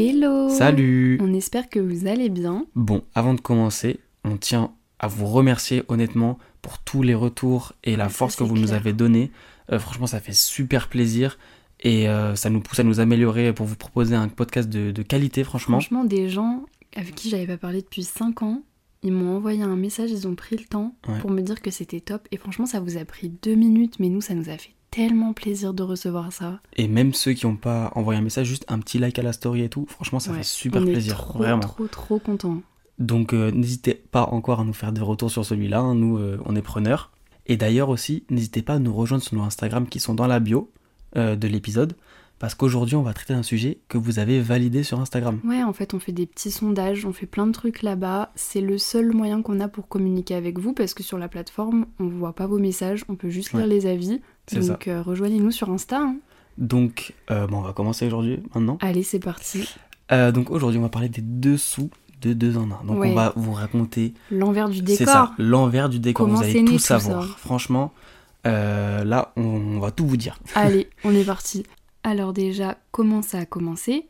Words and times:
Hello 0.00 0.48
Salut 0.48 1.18
On 1.20 1.34
espère 1.34 1.68
que 1.68 1.80
vous 1.80 2.06
allez 2.06 2.28
bien. 2.28 2.64
Bon, 2.76 3.02
avant 3.16 3.34
de 3.34 3.40
commencer, 3.40 3.98
on 4.22 4.36
tient 4.36 4.70
à 5.00 5.08
vous 5.08 5.26
remercier 5.26 5.82
honnêtement 5.88 6.38
pour 6.62 6.78
tous 6.78 7.02
les 7.02 7.16
retours 7.16 7.72
et 7.82 7.96
la 7.96 8.04
ça, 8.04 8.10
force 8.10 8.36
que 8.36 8.44
vous 8.44 8.56
nous 8.56 8.70
avez 8.72 8.92
donnée. 8.92 9.32
Euh, 9.72 9.80
franchement, 9.80 10.06
ça 10.06 10.20
fait 10.20 10.32
super 10.36 10.88
plaisir 10.88 11.36
et 11.80 12.08
euh, 12.08 12.36
ça 12.36 12.48
nous 12.48 12.60
pousse 12.60 12.78
à 12.78 12.84
nous 12.84 13.00
améliorer 13.00 13.52
pour 13.52 13.66
vous 13.66 13.74
proposer 13.74 14.14
un 14.14 14.28
podcast 14.28 14.68
de, 14.68 14.92
de 14.92 15.02
qualité, 15.02 15.42
franchement. 15.42 15.80
Franchement, 15.80 16.04
des 16.04 16.28
gens 16.28 16.64
avec 16.94 17.16
qui 17.16 17.28
j'avais 17.28 17.48
pas 17.48 17.56
parlé 17.58 17.82
depuis 17.82 18.04
5 18.04 18.42
ans, 18.44 18.62
ils 19.02 19.10
m'ont 19.12 19.34
envoyé 19.36 19.64
un 19.64 19.74
message, 19.74 20.12
ils 20.12 20.28
ont 20.28 20.36
pris 20.36 20.56
le 20.56 20.64
temps 20.64 20.94
Ouais. 21.08 21.18
pour 21.18 21.30
me 21.32 21.40
dire 21.40 21.60
que 21.60 21.72
c'était 21.72 22.00
top. 22.00 22.28
Et 22.30 22.36
franchement, 22.36 22.66
ça 22.66 22.78
vous 22.78 22.98
a 22.98 23.04
pris 23.04 23.30
deux 23.42 23.56
minutes, 23.56 23.94
mais 23.98 24.10
nous, 24.10 24.20
ça 24.20 24.34
nous 24.34 24.48
a 24.48 24.58
fait 24.58 24.70
tellement 24.90 25.32
plaisir 25.32 25.74
de 25.74 25.82
recevoir 25.82 26.32
ça. 26.32 26.60
Et 26.76 26.88
même 26.88 27.12
ceux 27.14 27.32
qui 27.32 27.46
n'ont 27.46 27.56
pas 27.56 27.92
envoyé 27.94 28.18
un 28.18 28.22
message, 28.22 28.46
juste 28.46 28.64
un 28.68 28.78
petit 28.78 28.98
like 28.98 29.18
à 29.18 29.22
la 29.22 29.32
story 29.32 29.62
et 29.62 29.68
tout, 29.68 29.86
franchement, 29.88 30.18
ça 30.20 30.30
Ouais, 30.32 30.38
fait 30.38 30.42
super 30.44 30.82
on 30.82 30.84
plaisir, 30.86 31.12
est 31.14 31.16
trop, 31.16 31.38
vraiment. 31.38 31.60
trop, 31.60 31.86
trop 31.86 32.18
contents. 32.18 32.62
Donc 32.98 33.32
euh, 33.32 33.50
n'hésitez 33.52 33.94
pas 33.94 34.24
encore 34.24 34.60
à 34.60 34.64
nous 34.64 34.72
faire 34.72 34.90
des 34.92 35.00
retours 35.00 35.30
sur 35.30 35.44
celui-là, 35.44 35.78
hein, 35.80 35.94
nous 35.94 36.18
euh, 36.18 36.40
on 36.46 36.56
est 36.56 36.62
preneurs. 36.62 37.10
Et 37.46 37.56
d'ailleurs 37.56 37.88
aussi, 37.90 38.24
n'hésitez 38.28 38.62
pas 38.62 38.74
à 38.74 38.78
nous 38.78 38.92
rejoindre 38.94 39.22
sur 39.22 39.36
nos 39.36 39.42
Instagram 39.44 39.86
qui 39.88 40.00
sont 40.00 40.14
dans 40.14 40.26
la 40.26 40.40
bio 40.40 40.70
euh, 41.16 41.36
de 41.36 41.46
l'épisode, 41.48 41.94
parce 42.38 42.54
qu'aujourd'hui 42.54 42.94
on 42.96 43.02
va 43.02 43.12
traiter 43.12 43.34
d'un 43.34 43.42
sujet 43.42 43.78
que 43.88 43.98
vous 43.98 44.18
avez 44.18 44.40
validé 44.40 44.82
sur 44.82 45.00
Instagram. 45.00 45.40
Ouais, 45.44 45.62
en 45.62 45.72
fait, 45.72 45.94
on 45.94 45.98
fait 45.98 46.12
des 46.12 46.26
petits 46.26 46.50
sondages, 46.50 47.04
on 47.04 47.12
fait 47.12 47.26
plein 47.26 47.46
de 47.46 47.52
trucs 47.52 47.82
là-bas. 47.82 48.30
C'est 48.36 48.60
le 48.60 48.78
seul 48.78 49.12
moyen 49.12 49.42
qu'on 49.42 49.60
a 49.60 49.68
pour 49.68 49.88
communiquer 49.88 50.34
avec 50.34 50.58
vous 50.58 50.72
parce 50.72 50.94
que 50.94 51.02
sur 51.02 51.18
la 51.18 51.28
plateforme, 51.28 51.86
on 51.98 52.06
voit 52.08 52.34
pas 52.34 52.46
vos 52.46 52.58
messages, 52.58 53.04
on 53.08 53.16
peut 53.16 53.30
juste 53.30 53.52
lire 53.52 53.62
Ouais. 53.62 53.68
les 53.68 53.86
avis. 53.86 54.20
C'est 54.46 54.66
Donc 54.66 54.88
euh, 54.88 55.02
rejoignez-nous 55.02 55.50
sur 55.50 55.68
Insta. 55.70 55.98
hein. 56.00 56.16
Donc 56.58 57.14
euh, 57.30 57.46
bon, 57.46 57.58
on 57.58 57.62
va 57.62 57.72
commencer 57.72 58.06
aujourd'hui, 58.06 58.40
maintenant. 58.54 58.78
Allez, 58.80 59.02
c'est 59.02 59.18
parti. 59.20 59.68
Euh, 60.10 60.32
donc 60.32 60.50
aujourd'hui 60.50 60.78
on 60.78 60.82
va 60.82 60.88
parler 60.88 61.08
des 61.08 61.22
dessous 61.22 61.90
de 62.22 62.32
deux 62.32 62.56
en 62.56 62.62
un. 62.70 62.84
Donc 62.84 62.98
Ouais. 63.00 63.10
on 63.10 63.14
va 63.14 63.32
vous 63.36 63.52
raconter, 63.52 64.14
L'envers 64.30 64.68
du 64.68 64.78
c'est 64.78 64.82
décor. 65.04 65.06
ça, 65.06 65.32
l'envers 65.38 65.88
du 65.88 65.98
décor, 66.00 66.26
Comment 66.26 66.38
vous 66.38 66.44
c'est 66.44 66.50
allez 66.50 66.62
né 66.62 66.66
tout 66.66 66.72
tout 66.72 66.78
savoir. 66.78 67.38
Franchement, 67.38 67.92
euh, 68.46 69.04
là 69.04 69.32
on 69.36 69.78
va 69.78 69.90
tout 69.90 70.06
vous 70.06 70.16
dire. 70.16 70.38
Allez, 70.54 70.88
on 71.04 71.14
est 71.14 71.24
parti. 71.24 71.64
Alors 72.02 72.32
déjà, 72.32 72.78
comment 72.90 73.22
ça 73.22 73.38
a 73.38 73.46
commencé? 73.46 74.06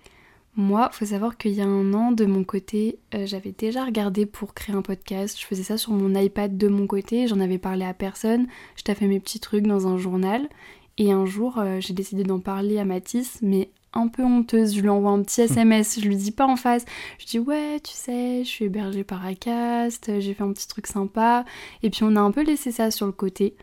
Moi, 0.56 0.88
faut 0.92 1.06
savoir 1.06 1.36
qu'il 1.36 1.52
y 1.52 1.60
a 1.60 1.66
un 1.66 1.94
an, 1.94 2.10
de 2.10 2.26
mon 2.26 2.42
côté, 2.42 2.98
euh, 3.14 3.26
j'avais 3.26 3.52
déjà 3.52 3.84
regardé 3.84 4.26
pour 4.26 4.54
créer 4.54 4.74
un 4.74 4.82
podcast. 4.82 5.38
Je 5.38 5.46
faisais 5.46 5.62
ça 5.62 5.76
sur 5.78 5.92
mon 5.92 6.18
iPad 6.18 6.56
de 6.56 6.66
mon 6.66 6.88
côté, 6.88 7.28
j'en 7.28 7.38
avais 7.38 7.58
parlé 7.58 7.84
à 7.84 7.94
personne. 7.94 8.48
Je 8.74 8.82
taffais 8.82 9.06
mes 9.06 9.20
petits 9.20 9.38
trucs 9.38 9.66
dans 9.66 9.86
un 9.86 9.98
journal. 9.98 10.48
Et 10.96 11.12
un 11.12 11.26
jour, 11.26 11.58
euh, 11.58 11.78
j'ai 11.80 11.94
décidé 11.94 12.24
d'en 12.24 12.40
parler 12.40 12.78
à 12.78 12.84
Mathis, 12.84 13.38
mais 13.40 13.70
un 13.92 14.08
peu 14.08 14.24
honteuse. 14.24 14.74
Je 14.74 14.80
lui 14.80 14.88
envoie 14.88 15.12
un 15.12 15.22
petit 15.22 15.42
SMS, 15.42 16.00
je 16.00 16.08
lui 16.08 16.16
dis 16.16 16.32
pas 16.32 16.46
en 16.46 16.56
face. 16.56 16.84
Je 17.18 17.26
dis 17.26 17.38
ouais, 17.38 17.78
tu 17.80 17.92
sais, 17.92 18.42
je 18.42 18.48
suis 18.48 18.64
hébergée 18.64 19.04
par 19.04 19.24
Acast, 19.24 20.10
j'ai 20.18 20.34
fait 20.34 20.42
un 20.42 20.52
petit 20.52 20.66
truc 20.66 20.88
sympa. 20.88 21.44
Et 21.84 21.90
puis 21.90 22.02
on 22.02 22.16
a 22.16 22.20
un 22.20 22.32
peu 22.32 22.42
laissé 22.42 22.72
ça 22.72 22.90
sur 22.90 23.06
le 23.06 23.12
côté. 23.12 23.54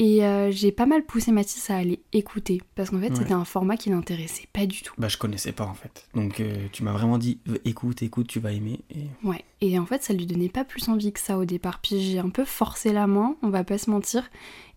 Et 0.00 0.24
euh, 0.24 0.50
j'ai 0.52 0.70
pas 0.70 0.86
mal 0.86 1.04
poussé 1.04 1.32
Mathis 1.32 1.70
à 1.70 1.76
aller 1.76 2.00
écouter, 2.12 2.62
parce 2.76 2.90
qu'en 2.90 3.00
fait 3.00 3.08
Ouais. 3.10 3.16
c'était 3.16 3.32
un 3.32 3.44
format 3.44 3.76
qui 3.76 3.90
l'intéressait 3.90 4.46
pas 4.52 4.64
du 4.64 4.82
tout. 4.82 4.94
Bah 4.96 5.08
je 5.08 5.16
connaissais 5.16 5.50
pas 5.52 5.64
en 5.64 5.74
fait. 5.74 6.06
Donc 6.14 6.38
euh, 6.38 6.68
tu 6.72 6.84
m'as 6.84 6.92
vraiment 6.92 7.18
dit 7.18 7.38
écoute, 7.64 8.02
écoute, 8.02 8.28
tu 8.28 8.38
vas 8.38 8.52
aimer. 8.52 8.80
Et... 8.94 9.06
Ouais, 9.26 9.44
et 9.60 9.76
en 9.78 9.86
fait 9.86 10.02
ça 10.04 10.12
lui 10.14 10.26
donnait 10.26 10.48
pas 10.48 10.64
plus 10.64 10.88
envie 10.88 11.12
que 11.12 11.18
ça 11.20 11.36
au 11.36 11.44
départ, 11.44 11.80
puis 11.80 12.00
j'ai 12.00 12.20
un 12.20 12.30
peu 12.30 12.44
forcé 12.44 12.92
la 12.92 13.06
main, 13.08 13.34
on 13.42 13.48
va 13.48 13.64
pas 13.64 13.76
se 13.78 13.90
mentir, 13.90 14.30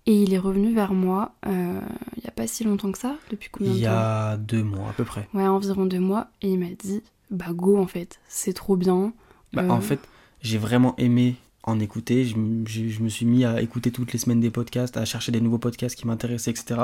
et 0.07 0.23
il 0.23 0.33
est 0.33 0.39
revenu 0.39 0.73
vers 0.73 0.93
moi 0.93 1.35
euh, 1.45 1.79
il 2.17 2.23
y 2.23 2.27
a 2.27 2.31
pas 2.31 2.47
si 2.47 2.63
longtemps 2.63 2.91
que 2.91 2.97
ça, 2.97 3.15
depuis 3.29 3.49
combien 3.51 3.73
Il 3.73 3.75
de 3.75 3.81
y 3.81 3.85
temps? 3.85 3.91
a 3.91 4.37
deux 4.37 4.63
mois 4.63 4.89
à 4.89 4.93
peu 4.93 5.03
près. 5.05 5.29
Ouais, 5.35 5.45
environ 5.45 5.85
deux 5.85 5.99
mois, 5.99 6.29
et 6.41 6.49
il 6.49 6.57
m'a 6.57 6.65
dit 6.83 7.03
bah 7.29 7.53
go 7.53 7.77
en 7.77 7.85
fait, 7.87 8.19
c'est 8.27 8.53
trop 8.53 8.75
bien. 8.75 9.13
Bah, 9.53 9.65
En 9.69 9.81
fait, 9.81 9.99
j'ai 10.41 10.57
vraiment 10.57 10.95
aimé 10.97 11.35
en 11.63 11.79
écouter. 11.79 12.25
Je, 12.25 12.37
me 12.37 13.09
suis 13.09 13.25
mis 13.25 13.45
à 13.45 13.61
écouter 13.61 13.91
toutes 13.91 14.13
les 14.13 14.19
semaines 14.19 14.39
des 14.39 14.51
podcasts, 14.51 14.97
à 14.97 15.05
chercher 15.05 15.31
des 15.31 15.41
nouveaux 15.41 15.57
podcasts 15.57 15.95
qui 15.95 16.07
m'intéressaient, 16.07 16.51
etc. 16.51 16.79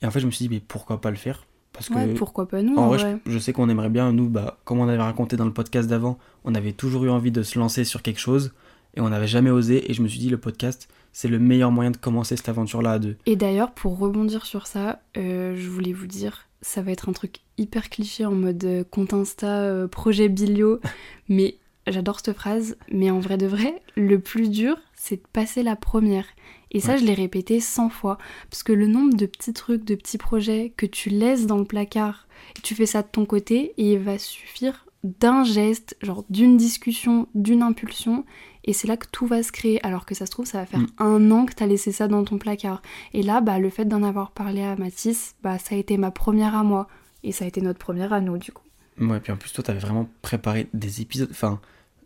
Et 0.00 0.06
en 0.06 0.10
fait, 0.10 0.20
je 0.20 0.26
me 0.26 0.30
suis 0.30 0.48
dit, 0.48 0.54
mais 0.54 0.60
pourquoi 0.66 1.00
pas 1.00 1.10
le 1.10 1.16
faire? 1.16 1.46
Parce 1.72 1.88
que, 1.88 1.94
Ouais, 1.94 2.14
pourquoi 2.14 2.46
pas 2.48 2.60
nous 2.62 2.74
en 2.76 2.82
en 2.82 2.88
vrai, 2.88 2.98
vrai. 2.98 3.18
je, 3.26 3.30
je 3.32 3.38
sais 3.38 3.52
qu'on 3.52 3.68
aimerait 3.68 3.88
bien, 3.88 4.12
nous, 4.12 4.28
bah, 4.28 4.58
comme 4.64 4.78
on 4.80 4.88
avait 4.88 4.98
raconté 5.02 5.36
dans 5.36 5.46
le 5.46 5.52
podcast 5.52 5.88
d'avant, 5.88 6.18
on 6.44 6.54
avait 6.54 6.72
toujours 6.72 7.04
eu 7.04 7.10
envie 7.10 7.30
de 7.30 7.42
se 7.42 7.58
lancer 7.58 7.84
sur 7.84 8.02
quelque 8.02 8.20
chose 8.20 8.52
et 8.94 9.00
on 9.00 9.08
n'avait 9.08 9.26
jamais 9.26 9.50
osé. 9.50 9.90
Et 9.90 9.94
je 9.94 10.02
me 10.02 10.08
suis 10.08 10.18
dit, 10.18 10.28
le 10.28 10.36
podcast, 10.38 10.88
c'est 11.12 11.28
le 11.28 11.38
meilleur 11.38 11.70
moyen 11.70 11.90
de 11.90 11.96
commencer 11.96 12.36
cette 12.36 12.48
aventure-là 12.48 12.92
à 12.92 12.98
deux. 12.98 13.16
Et 13.26 13.36
d'ailleurs, 13.36 13.72
pour 13.72 13.98
rebondir 13.98 14.44
sur 14.44 14.66
ça, 14.66 15.00
euh, 15.16 15.54
je 15.56 15.68
voulais 15.68 15.92
vous 15.94 16.06
dire, 16.06 16.46
ça 16.60 16.82
va 16.82 16.90
être 16.92 17.08
un 17.08 17.12
truc 17.12 17.36
hyper 17.58 17.88
cliché 17.88 18.26
en 18.26 18.32
mode 18.32 18.64
euh, 18.64 18.84
compte 18.84 19.14
Insta, 19.14 19.60
euh, 19.62 19.88
projet 19.88 20.28
Bilio, 20.28 20.80
mais 21.28 21.56
j'adore 21.86 22.20
cette 22.20 22.36
phrase. 22.36 22.76
Mais 22.90 23.10
en 23.10 23.20
vrai 23.20 23.36
de 23.38 23.46
vrai, 23.46 23.82
le 23.96 24.18
plus 24.20 24.48
dur, 24.50 24.76
c'est 24.94 25.16
de 25.16 25.26
passer 25.32 25.62
la 25.62 25.76
première. 25.76 26.26
Et 26.70 26.80
ça, 26.80 26.92
Ouais. 26.92 26.98
je 26.98 27.04
l'ai 27.04 27.14
répété 27.14 27.60
100 27.60 27.88
fois. 27.90 28.16
Parce 28.50 28.62
que 28.62 28.72
le 28.72 28.86
nombre 28.86 29.14
de 29.14 29.26
petits 29.26 29.52
trucs, 29.52 29.84
de 29.84 29.94
petits 29.94 30.18
projets 30.18 30.72
que 30.76 30.86
tu 30.86 31.10
laisses 31.10 31.46
dans 31.46 31.58
le 31.58 31.64
placard, 31.64 32.26
et 32.56 32.60
tu 32.62 32.74
fais 32.74 32.86
ça 32.86 33.02
de 33.02 33.08
ton 33.08 33.26
côté, 33.26 33.74
et 33.76 33.92
il 33.92 33.98
va 33.98 34.18
suffire 34.18 34.86
d'un 35.04 35.42
geste, 35.44 35.96
genre 36.00 36.24
d'une 36.30 36.56
discussion, 36.56 37.26
d'une 37.34 37.60
impulsion, 37.62 38.24
et 38.64 38.72
c'est 38.72 38.86
là 38.86 38.96
que 38.96 39.06
tout 39.10 39.26
va 39.26 39.42
se 39.42 39.50
créer. 39.52 39.84
Alors 39.84 40.06
que 40.06 40.14
ça 40.14 40.24
se 40.26 40.30
trouve, 40.30 40.46
ça 40.46 40.58
va 40.60 40.66
faire 40.66 40.80
Mm. 40.80 40.86
un 40.98 41.30
an 41.32 41.44
que 41.46 41.52
t'as 41.54 41.66
laissé 41.66 41.90
ça 41.92 42.06
dans 42.08 42.22
ton 42.24 42.38
placard. 42.38 42.80
Et 43.12 43.22
là, 43.22 43.40
bah, 43.40 43.58
le 43.58 43.68
fait 43.68 43.84
d'en 43.84 44.02
avoir 44.04 44.30
parlé 44.30 44.62
à 44.62 44.76
Mathis, 44.76 45.34
bah, 45.42 45.58
ça 45.58 45.74
a 45.74 45.78
été 45.78 45.96
ma 45.98 46.10
première 46.12 46.54
à 46.54 46.62
moi. 46.62 46.86
Et 47.24 47.32
ça 47.32 47.44
a 47.44 47.48
été 47.48 47.60
notre 47.60 47.78
première 47.80 48.12
à 48.12 48.20
nous, 48.20 48.38
du 48.38 48.50
coup. 48.52 48.62
Ouais, 49.00 49.20
puis 49.20 49.32
en 49.32 49.36
plus, 49.36 49.52
toi, 49.52 49.64
t'avais 49.64 49.78
vraiment 49.80 50.08
préparé 50.22 50.68
des 50.74 51.00
épisodes. 51.00 51.28
Enfin, 51.30 51.60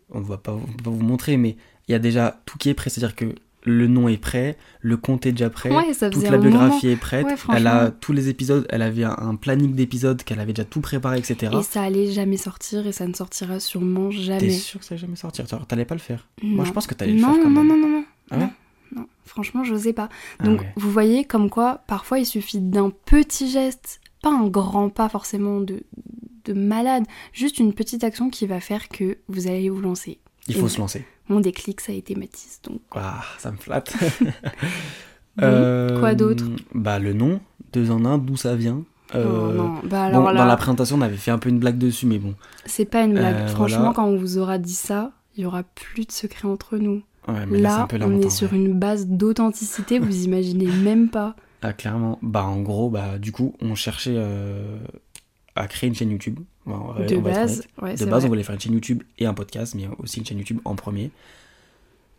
on 0.09 0.19
ne 0.19 0.25
va 0.25 0.37
pas, 0.37 0.53
on 0.53 0.59
pas 0.83 0.89
vous 0.89 1.03
montrer, 1.03 1.37
mais 1.37 1.57
il 1.87 1.91
y 1.91 1.95
a 1.95 1.99
déjà 1.99 2.39
tout 2.45 2.57
qui 2.57 2.69
est 2.69 2.73
prêt. 2.73 2.89
C'est-à-dire 2.89 3.15
que 3.15 3.35
le 3.63 3.87
nom 3.87 4.07
est 4.07 4.17
prêt, 4.17 4.57
le 4.79 4.95
compte 4.95 5.25
est 5.25 5.33
déjà 5.33 5.49
prêt, 5.49 5.69
Ouais, 5.69 5.93
toute 5.93 6.23
la 6.23 6.31
moment. 6.37 6.43
biographie 6.49 6.87
est 6.87 6.95
prête. 6.95 7.25
Ouais, 7.25 7.35
elle 7.55 7.67
a 7.67 7.91
tous 7.91 8.13
les 8.13 8.29
épisodes, 8.29 8.65
elle 8.69 8.81
avait 8.81 9.03
un, 9.03 9.35
planning 9.35 9.75
d'épisodes 9.75 10.23
qu'elle 10.23 10.39
avait 10.39 10.53
déjà 10.53 10.63
tout 10.63 10.79
préparé, 10.79 11.17
etc. 11.17 11.51
Et 11.59 11.63
ça 11.63 11.81
allait 11.83 12.11
jamais 12.11 12.37
sortir 12.37 12.87
et 12.87 12.93
ça 12.93 13.05
ne 13.07 13.13
sortira 13.13 13.59
sûrement 13.59 14.09
T'es 14.09 14.15
jamais. 14.15 14.49
sûr 14.51 14.79
que 14.79 14.85
ça 14.85 14.93
allait 14.93 15.01
jamais 15.01 15.17
sortir? 15.17 15.45
T'allais 15.67 15.83
pas 15.85 15.95
le 15.95 15.99
faire? 15.99 16.27
Non. 16.41 16.55
Moi, 16.57 16.65
je 16.65 16.71
pense 16.71 16.87
que 16.87 16.93
t'allais 16.93 17.13
le 17.13 17.19
non, 17.19 17.33
faire 17.33 17.43
quand 17.43 17.49
non, 17.49 17.63
même. 17.63 17.81
non, 17.81 17.87
non, 17.87 17.97
non, 17.99 18.05
Ah 18.31 18.37
ouais? 18.37 18.43
Non, 18.43 19.01
non. 19.01 19.07
Franchement, 19.25 19.65
j'osais 19.65 19.93
pas. 19.93 20.07
Ah 20.39 20.45
Donc, 20.45 20.61
ouais. 20.61 20.73
vous 20.77 20.89
voyez 20.91 21.25
comme 21.25 21.49
quoi, 21.49 21.83
parfois, 21.87 22.19
il 22.19 22.25
suffit 22.25 22.59
d'un 22.61 22.89
petit 22.89 23.49
geste, 23.49 23.99
pas 24.21 24.31
un 24.31 24.47
grand 24.47 24.87
pas 24.89 25.09
forcément 25.09 25.59
de, 25.59 25.83
de 26.47 26.53
malade, 26.53 27.03
juste 27.33 27.59
une 27.59 27.73
petite 27.73 28.03
action 28.03 28.29
qui 28.29 28.47
va 28.47 28.59
faire 28.59 28.89
que 28.89 29.17
vous 29.27 29.47
allez 29.47 29.69
vous 29.69 29.81
lancer. 29.81 30.19
Il 30.47 30.55
faut 30.55 30.67
se 30.69 30.79
lancer. 30.79 31.05
Mon 31.29 31.39
déclic, 31.41 31.81
ça 31.81 31.91
a 31.91 31.95
été 31.95 32.15
Mathis, 32.15 32.61
donc. 32.63 32.79
Ah, 32.95 33.21
ça 33.37 33.51
me 33.51 33.57
flatte. 33.57 33.93
Bon, 35.37 35.99
quoi 35.99 36.15
d'autre? 36.15 36.45
Bah, 36.73 36.97
le 36.99 37.13
nom, 37.13 37.39
deux 37.73 37.91
en 37.91 38.05
un, 38.05 38.17
d'où 38.17 38.37
ça 38.37 38.55
vient? 38.55 38.83
Oh, 39.13 39.17
Euh, 39.17 39.53
non, 39.55 39.73
bah 39.83 40.09
Bon, 40.11 40.17
alors 40.25 40.31
là, 40.33 40.39
dans 40.39 40.45
la 40.45 40.57
présentation, 40.57 40.97
on 40.97 41.01
avait 41.01 41.15
fait 41.15 41.31
un 41.31 41.37
peu 41.37 41.49
une 41.49 41.59
blague 41.59 41.77
dessus, 41.77 42.07
mais 42.07 42.17
bon. 42.17 42.33
c'est 42.65 42.85
pas 42.85 43.03
une 43.03 43.13
blague. 43.13 43.35
Euh, 43.35 43.47
Franchement, 43.47 43.77
voilà. 43.79 43.93
quand 43.93 44.05
on 44.05 44.17
vous 44.17 44.37
aura 44.39 44.57
dit 44.57 44.73
ça, 44.73 45.11
il 45.35 45.43
y 45.43 45.45
aura 45.45 45.61
plus 45.63 46.05
de 46.05 46.11
secret 46.11 46.47
entre 46.47 46.77
nous. 46.77 47.03
Ouais, 47.27 47.45
mais 47.45 47.59
là, 47.59 47.87
on 48.01 48.19
est 48.19 48.29
sur 48.29 48.53
une 48.53 48.73
base 48.73 49.05
d'authenticité, 49.07 49.99
vous 49.99 50.23
imaginez 50.25 50.65
même 50.65 51.09
pas. 51.09 51.35
Ah, 51.61 51.73
clairement. 51.73 52.17
Bah, 52.21 52.43
en 52.43 52.61
gros, 52.61 52.89
bah, 52.89 53.17
du 53.19 53.31
coup, 53.31 53.53
on 53.61 53.75
cherchait 53.75 54.15
euh, 54.15 54.77
à 55.57 55.67
créer 55.67 55.87
une 55.87 55.95
chaîne 55.95 56.11
YouTube. 56.11 56.39
On 56.65 56.91
va- 56.93 57.05
De 57.05 57.15
on 57.15 57.21
base, 57.21 57.63
ouais, 57.81 57.95
de 57.95 58.05
base, 58.05 58.25
on 58.25 58.27
voulait 58.27 58.43
faire 58.43 58.55
une 58.55 58.61
chaîne 58.61 58.73
YouTube 58.73 59.03
et 59.19 59.25
un 59.25 59.33
podcast, 59.33 59.73
mais 59.75 59.87
aussi 59.99 60.19
une 60.19 60.25
chaîne 60.25 60.37
YouTube 60.37 60.59
en 60.65 60.75
premier. 60.75 61.11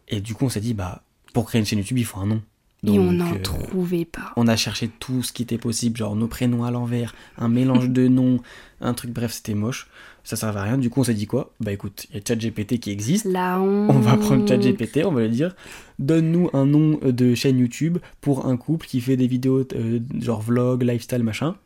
Et 0.09 0.21
du 0.21 0.35
coup, 0.35 0.47
on 0.47 0.49
s'est 0.49 0.61
dit, 0.61 0.75
bah, 0.75 1.03
pour 1.35 1.45
créer 1.47 1.59
une 1.61 1.67
chaîne 1.67 1.79
YouTube, 1.79 1.99
il 1.99 2.05
faut 2.05 2.19
un 2.19 2.27
nom. 2.27 2.43
Et 2.87 2.97
on 2.97 3.11
n'en 3.13 3.35
euh, 3.35 3.39
trouvait 3.43 4.05
pas. 4.05 4.33
on 4.37 4.47
a 4.47 4.55
cherché 4.55 4.89
tout 5.01 5.25
ce 5.25 5.33
qui 5.33 5.43
était 5.43 5.59
possible, 5.59 5.97
genre 5.97 6.15
nos 6.15 6.29
prénoms 6.29 6.63
à 6.65 6.71
l'envers, 6.71 7.13
un 7.37 7.49
mélange 7.49 7.89
de 7.91 8.07
noms, 8.07 8.41
un 8.81 8.95
truc, 8.95 9.11
bref, 9.11 9.33
c'était 9.33 9.55
moche. 9.55 9.89
Ça 10.23 10.37
servait 10.37 10.61
à 10.61 10.63
rien. 10.63 10.79
Du 10.79 10.89
coup, 10.89 11.01
on 11.01 11.05
s'est 11.05 11.15
dit 11.15 11.27
quoi? 11.27 11.53
Bah 11.59 11.73
écoute, 11.73 12.07
il 12.11 12.17
y 12.17 12.19
a 12.19 12.23
ChatGPT 12.25 12.79
qui 12.79 12.91
existe. 12.91 13.25
La 13.25 13.59
honte. 13.61 13.91
On 13.91 13.99
va 13.99 14.17
prendre 14.17 14.47
ChatGPT, 14.47 15.01
on 15.05 15.11
va 15.11 15.23
lui 15.23 15.31
dire 15.31 15.57
donne-nous 15.99 16.51
un 16.53 16.67
nom 16.67 17.01
de 17.03 17.35
chaîne 17.35 17.59
YouTube 17.59 17.99
pour 18.21 18.47
un 18.47 18.57
couple 18.57 18.87
qui 18.87 19.01
fait 19.01 19.17
des 19.17 19.27
vidéos 19.27 19.67
euh, 19.75 19.99
genre 20.21 20.41
vlog, 20.43 20.83
lifestyle, 20.85 21.23
machin. 21.25 21.57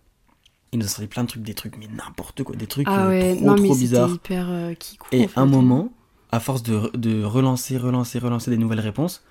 Il 0.73 0.79
nous 0.79 0.87
a 0.87 0.89
sorti 0.89 1.07
plein 1.07 1.25
de 1.25 1.29
trucs, 1.29 1.43
des 1.43 1.53
trucs, 1.55 1.77
mais 1.79 1.87
n'importe 1.95 2.43
quoi, 2.43 2.57
des 2.57 2.67
trucs 2.67 2.87
Ah 2.89 3.07
euh, 3.07 3.09
ouais, 3.11 3.37
trop 3.37 3.45
non 3.45 3.55
mais 3.61 3.69
trop 3.69 3.75
bizarres. 3.77 4.11
hyper 4.11 4.47
euh, 4.51 4.73
kikou, 4.75 5.07
Et 5.13 5.25
en 5.25 5.29
fait. 5.29 5.41
un 5.41 5.45
moment, 5.47 5.93
à 6.31 6.41
force 6.41 6.63
de, 6.63 6.91
de 6.97 7.23
relancer, 7.23 7.77
relancer, 7.77 8.19
relancer 8.19 8.51
des 8.51 8.57
nouvelles 8.57 8.81
réponses, 8.81 9.23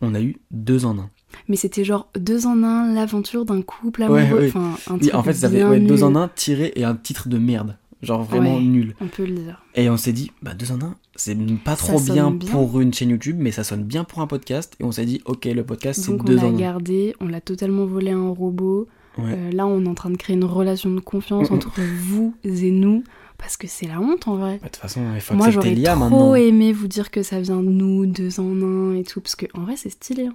on 0.00 0.14
a 0.14 0.20
eu 0.20 0.38
deux 0.50 0.84
en 0.86 0.98
un. 0.98 1.10
Mais 1.48 1.54
c'était 1.56 1.84
genre 1.84 2.08
deux 2.18 2.46
en 2.46 2.62
un, 2.64 2.92
l'aventure 2.92 3.44
d'un 3.44 3.62
couple 3.62 4.02
amoureux. 4.02 4.40
ouais. 4.40 4.48
Enfin, 4.48 4.74
un 4.92 4.98
truc 4.98 5.14
en 5.14 5.22
fait, 5.22 5.34
ça 5.34 5.46
avait 5.46 5.80
deux 5.80 6.02
en 6.02 6.16
un 6.16 6.28
tiré 6.28 6.72
et 6.74 6.82
un 6.84 6.96
titre 6.96 7.28
de 7.28 7.38
merde. 7.38 7.76
Genre 8.02 8.22
vraiment 8.22 8.60
nul. 8.60 8.94
On 9.00 9.06
peut 9.08 9.24
le 9.24 9.34
dire. 9.34 9.62
Et 9.74 9.90
on 9.90 9.96
s'est 9.96 10.12
dit, 10.12 10.30
bah 10.42 10.54
deux 10.54 10.70
en 10.72 10.80
un, 10.80 10.94
c'est 11.16 11.36
pas 11.64 11.74
trop 11.74 11.98
bien, 12.00 12.30
bien. 12.30 12.50
pour 12.52 12.80
une 12.80 12.94
chaîne 12.94 13.10
YouTube, 13.10 13.36
mais 13.40 13.50
ça 13.50 13.64
sonne 13.64 13.82
bien 13.82 14.04
pour 14.04 14.20
un 14.20 14.28
podcast. 14.28 14.74
Et 14.80 14.84
on 14.84 14.92
s'est 14.92 15.04
dit, 15.04 15.20
ok, 15.26 15.44
le 15.46 15.64
podcast, 15.64 16.00
c'est 16.04 16.16
deux 16.24 16.38
on 16.38 16.40
en 16.40 16.42
l'a 16.42 16.48
un. 16.48 16.52
gardé, 16.56 17.14
on 17.20 17.26
l'a 17.26 17.40
totalement 17.40 17.86
volé 17.86 18.12
à 18.12 18.16
un 18.16 18.28
robot. 18.30 18.86
Ouais. 19.18 19.32
Euh, 19.36 19.50
là, 19.52 19.66
on 19.66 19.84
est 19.84 19.88
en 19.88 19.94
train 19.94 20.10
de 20.10 20.16
créer 20.16 20.36
une 20.36 20.44
relation 20.44 20.90
de 20.90 21.00
confiance 21.00 21.50
entre 21.50 21.80
vous 21.80 22.34
et 22.44 22.70
nous 22.70 23.02
Parce 23.36 23.56
que 23.56 23.66
c'est 23.66 23.86
la 23.86 24.00
honte 24.00 24.26
en 24.28 24.36
vrai. 24.36 24.58
Bah, 24.62 24.66
De 24.66 24.72
toute 24.72 24.76
façon, 24.76 25.00
il 25.14 25.20
faut 25.20 25.34
Moi 25.34 25.50
j'aurais 25.50 25.74
trop 25.74 25.96
maintenant. 25.96 26.34
aimé 26.34 26.72
vous 26.72 26.88
dire 26.88 27.10
que 27.10 27.22
ça 27.22 27.40
vient 27.40 27.56
de 27.62 27.68
nous, 27.68 28.06
deux 28.06 28.40
en 28.40 28.62
un 28.62 28.94
et 28.96 29.02
tout, 29.04 29.20
parce 29.20 29.36
que 29.36 29.46
en 29.54 29.62
vrai 29.62 29.74
c'est 29.76 29.90
stylé. 29.90 30.26
hein. 30.26 30.34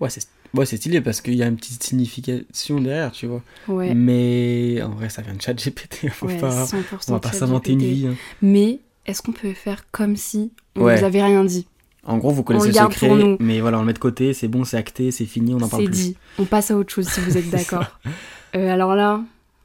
Ouais, 0.00 0.10
c'est 0.10 0.26
ouais, 0.54 0.66
stylé 0.66 1.00
parce 1.00 1.20
qu'il 1.22 1.34
y 1.34 1.42
a 1.42 1.46
une 1.46 1.56
petite 1.56 1.82
signification 1.82 2.80
derrière, 2.80 3.12
tu 3.12 3.26
vois. 3.26 3.42
Ouais, 3.68 3.94
Mais 3.94 4.82
en 4.82 4.90
vrai, 4.90 5.08
ça 5.08 5.22
vient 5.22 5.34
de 5.34 5.40
chat 5.40 5.54
GPT. 5.54 6.08
Faut 6.12 6.26
ouais, 6.26 6.38
pas... 6.38 6.64
100% 6.64 6.74
On 7.08 7.12
va 7.12 7.20
pas 7.20 7.32
s'inventer 7.32 7.72
une 7.72 7.78
vie. 7.80 8.06
hein. 8.06 8.14
Mais 8.42 8.80
est-ce 9.06 9.22
qu'on 9.22 9.32
peut 9.32 9.52
faire 9.54 9.84
comme 9.90 10.16
si 10.16 10.50
on 10.76 10.80
vous 10.82 11.04
avait 11.04 11.22
rien 11.22 11.44
dit? 11.44 11.66
En 12.06 12.18
gros, 12.18 12.30
vous 12.30 12.42
connaissez 12.42 12.68
le 12.68 12.74
secret, 12.74 13.08
pour 13.08 13.16
nous. 13.16 13.36
mais 13.40 13.60
voilà, 13.60 13.78
on 13.78 13.80
le 13.80 13.86
met 13.86 13.92
de 13.92 13.98
côté, 13.98 14.32
c'est 14.32 14.48
bon, 14.48 14.64
c'est 14.64 14.76
acté, 14.76 15.10
c'est 15.10 15.24
fini, 15.26 15.54
on 15.54 15.58
n'en 15.58 15.68
parle 15.68 15.82
C'est 15.82 15.88
plus. 15.90 15.96
dit. 15.96 16.16
On 16.38 16.44
passe 16.44 16.70
à 16.70 16.76
autre 16.76 16.92
chose 16.92 17.08
si 17.08 17.20
vous 17.20 17.36
êtes 17.36 17.50
d'accord. 17.50 17.84
Euh, 18.54 18.72
alors 18.72 18.94
là, 18.94 19.20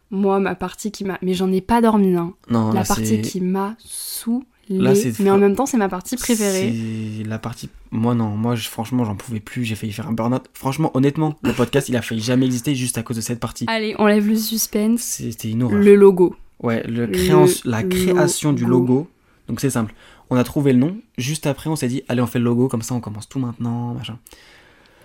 moi, 0.09 0.39
ma 0.39 0.55
partie 0.55 0.91
qui 0.91 1.03
m'a. 1.05 1.17
Mais 1.21 1.33
j'en 1.33 1.51
ai 1.51 1.61
pas 1.61 1.81
dormi, 1.81 2.15
hein. 2.15 2.33
Non, 2.49 2.69
La 2.73 2.81
là, 2.81 2.85
partie 2.85 3.05
c'est- 3.05 3.21
qui 3.21 3.41
m'a 3.41 3.75
saoulée. 3.79 4.45
Là, 4.69 4.95
c'est- 4.95 5.19
Mais 5.19 5.29
en 5.29 5.37
même 5.37 5.55
temps, 5.55 5.65
c'est 5.65 5.75
ma 5.77 5.89
partie 5.89 6.15
préférée. 6.15 6.73
C'est 7.17 7.27
la 7.27 7.39
partie. 7.39 7.69
Moi, 7.91 8.15
non, 8.15 8.29
moi, 8.29 8.55
je- 8.55 8.69
franchement, 8.69 9.03
j'en 9.03 9.15
pouvais 9.15 9.41
plus. 9.41 9.65
J'ai 9.65 9.75
failli 9.75 9.91
faire 9.91 10.07
un 10.07 10.13
burn-out. 10.13 10.43
Franchement, 10.53 10.91
honnêtement, 10.93 11.35
le 11.43 11.51
podcast, 11.51 11.89
il 11.89 11.95
a 11.97 12.01
failli 12.01 12.21
jamais 12.21 12.45
exister 12.45 12.73
juste 12.73 12.97
à 12.97 13.03
cause 13.03 13.17
de 13.17 13.21
cette 13.21 13.39
partie. 13.41 13.65
Allez, 13.67 13.95
on 13.99 14.05
lève 14.05 14.27
le 14.27 14.35
suspense. 14.37 15.01
C'était 15.01 15.49
une 15.49 15.63
horreur. 15.63 15.77
Le 15.77 15.95
logo. 15.95 16.35
Ouais, 16.63 16.83
le 16.87 17.07
créance- 17.07 17.65
la 17.65 17.83
création 17.83 18.53
du 18.53 18.65
logo. 18.65 19.07
Donc, 19.51 19.59
c'est 19.59 19.69
simple. 19.69 19.93
On 20.29 20.37
a 20.37 20.45
trouvé 20.45 20.71
le 20.71 20.79
nom. 20.79 20.95
Juste 21.17 21.45
après, 21.45 21.69
on 21.69 21.75
s'est 21.75 21.89
dit, 21.89 22.03
allez, 22.07 22.21
on 22.21 22.25
fait 22.25 22.39
le 22.39 22.45
logo. 22.45 22.69
Comme 22.69 22.81
ça, 22.81 22.95
on 22.95 23.01
commence 23.01 23.27
tout 23.27 23.37
maintenant. 23.37 23.93
Machin. 23.93 24.17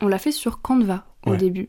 On 0.00 0.06
l'a 0.06 0.18
fait 0.20 0.30
sur 0.30 0.60
Canva 0.62 1.04
au 1.26 1.30
Ouais. 1.32 1.36
début. 1.36 1.68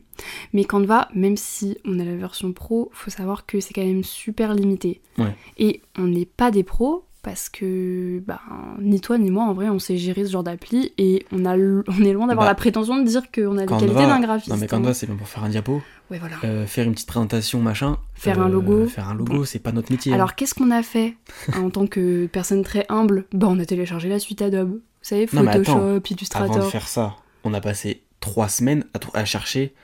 Mais 0.52 0.62
Canva, 0.62 1.08
même 1.12 1.36
si 1.36 1.76
on 1.84 1.98
a 1.98 2.04
la 2.04 2.14
version 2.14 2.52
pro, 2.52 2.88
faut 2.92 3.10
savoir 3.10 3.46
que 3.46 3.58
c'est 3.58 3.74
quand 3.74 3.84
même 3.84 4.04
super 4.04 4.54
limité. 4.54 5.00
Ouais. 5.18 5.34
Et 5.56 5.82
on 5.98 6.04
n'est 6.06 6.24
pas 6.24 6.52
des 6.52 6.62
pros 6.62 7.04
parce 7.28 7.50
que 7.50 8.20
bah, 8.26 8.40
ni 8.80 9.02
toi 9.02 9.18
ni 9.18 9.30
moi 9.30 9.44
en 9.44 9.52
vrai 9.52 9.68
on 9.68 9.78
sait 9.78 9.98
gérer 9.98 10.24
ce 10.24 10.30
genre 10.30 10.42
d'appli 10.42 10.94
et 10.96 11.26
on, 11.30 11.44
a 11.44 11.56
l- 11.56 11.82
on 11.86 12.02
est 12.02 12.14
loin 12.14 12.26
d'avoir 12.26 12.46
Bah, 12.46 12.50
la 12.52 12.54
prétention 12.54 12.96
de 12.96 13.06
dire 13.06 13.30
qu'on 13.30 13.58
a 13.58 13.62
les 13.62 13.66
qualités 13.66 13.92
d'un 14.06 14.18
graphiste. 14.20 14.48
Non, 14.48 14.56
mais 14.56 14.64
hein. 14.64 14.68
Canva, 14.78 14.94
c'est 14.94 15.06
bien 15.06 15.14
pour 15.16 15.28
faire 15.28 15.44
un 15.44 15.50
diapo, 15.50 15.82
Ouais, 16.10 16.18
voilà. 16.18 16.36
euh, 16.44 16.66
faire 16.66 16.86
une 16.86 16.92
petite 16.94 17.06
présentation, 17.08 17.60
machin. 17.60 17.98
Faire 18.14 18.40
un 18.40 18.48
logo. 18.48 18.86
Faire 18.86 19.10
un 19.10 19.14
logo, 19.14 19.44
c'est 19.44 19.58
pas 19.58 19.72
notre 19.72 19.92
métier. 19.92 20.12
hein. 20.12 20.14
Alors 20.14 20.36
qu'est-ce 20.36 20.54
qu'on 20.54 20.70
a 20.70 20.82
fait 20.82 21.16
en 21.54 21.68
tant 21.68 21.86
que 21.86 22.26
personne 22.28 22.62
très 22.62 22.86
humble? 22.88 23.26
Bah 23.34 23.48
on 23.50 23.58
a 23.58 23.66
téléchargé 23.66 24.08
la 24.08 24.18
suite 24.18 24.40
Adobe. 24.40 24.70
Vous 24.70 24.80
savez, 25.02 25.28
Non, 25.34 25.44
Photoshop, 25.44 25.70
attends, 25.70 25.78
Avant 25.80 25.96
de 25.98 26.10
Illustrator. 26.12 26.64
faire 26.70 26.88
ça, 26.88 27.16
on 27.44 27.52
a 27.52 27.60
passé 27.60 28.04
trois 28.20 28.48
semaines 28.48 28.84
à, 29.12 29.24
chercher 29.26 29.74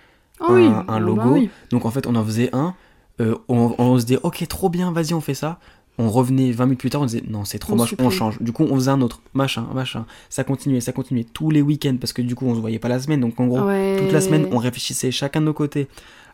Ah 0.41 0.47
oui, 0.51 0.65
un- 0.65 0.79
un 0.89 0.99
bah 0.99 0.99
logo. 0.99 1.35
oui. 1.35 1.51
Donc 1.71 1.85
en 1.85 1.91
fait, 1.91 2.07
on 2.07 2.15
en 2.17 2.25
faisait 2.25 2.49
un. 2.55 2.75
euh, 3.21 3.37
on, 3.49 3.75
on 3.79 3.99
se 3.99 4.07
disait, 4.07 4.19
ok, 4.23 4.47
trop 4.49 4.71
bien, 4.71 4.93
vas-y, 4.93 5.13
on 5.15 5.21
fait 5.21 5.35
ça. 5.35 5.61
On 5.99 6.11
revenait 6.11 6.51
20 6.51 6.65
minutes 6.67 6.81
plus 6.81 6.91
tard, 6.91 7.03
on 7.03 7.07
disait, 7.07 7.23
non, 7.29 7.45
c'est 7.45 7.59
trop 7.61 7.75
On 7.75 7.77
moche, 7.77 7.95
on 8.01 8.11
change. 8.11 8.41
Du 8.41 8.51
coup, 8.53 8.65
on 8.69 8.75
faisait 8.75 8.91
un 8.91 9.01
autre, 9.01 9.21
machin, 9.33 9.67
machin. 9.75 10.07
Ça 10.29 10.43
continuait, 10.43 10.81
ça 10.81 10.91
continuait 10.93 11.25
tous 11.33 11.51
les 11.51 11.63
week-ends 11.63 11.97
parce 12.01 12.13
que 12.13 12.21
du 12.23 12.35
coup, 12.35 12.47
on 12.47 12.55
se 12.57 12.61
voyait 12.61 12.81
pas 12.81 12.89
la 12.89 12.99
semaine. 12.99 13.21
Donc 13.21 13.39
en 13.39 13.47
gros, 13.47 13.61
Ouais. 13.63 13.97
toute 14.01 14.11
la 14.13 14.21
semaine, 14.21 14.49
on 14.51 14.59
réfléchissait 14.59 15.13
chacun 15.13 15.41
de 15.41 15.47
nos 15.47 15.53
côtés 15.55 15.87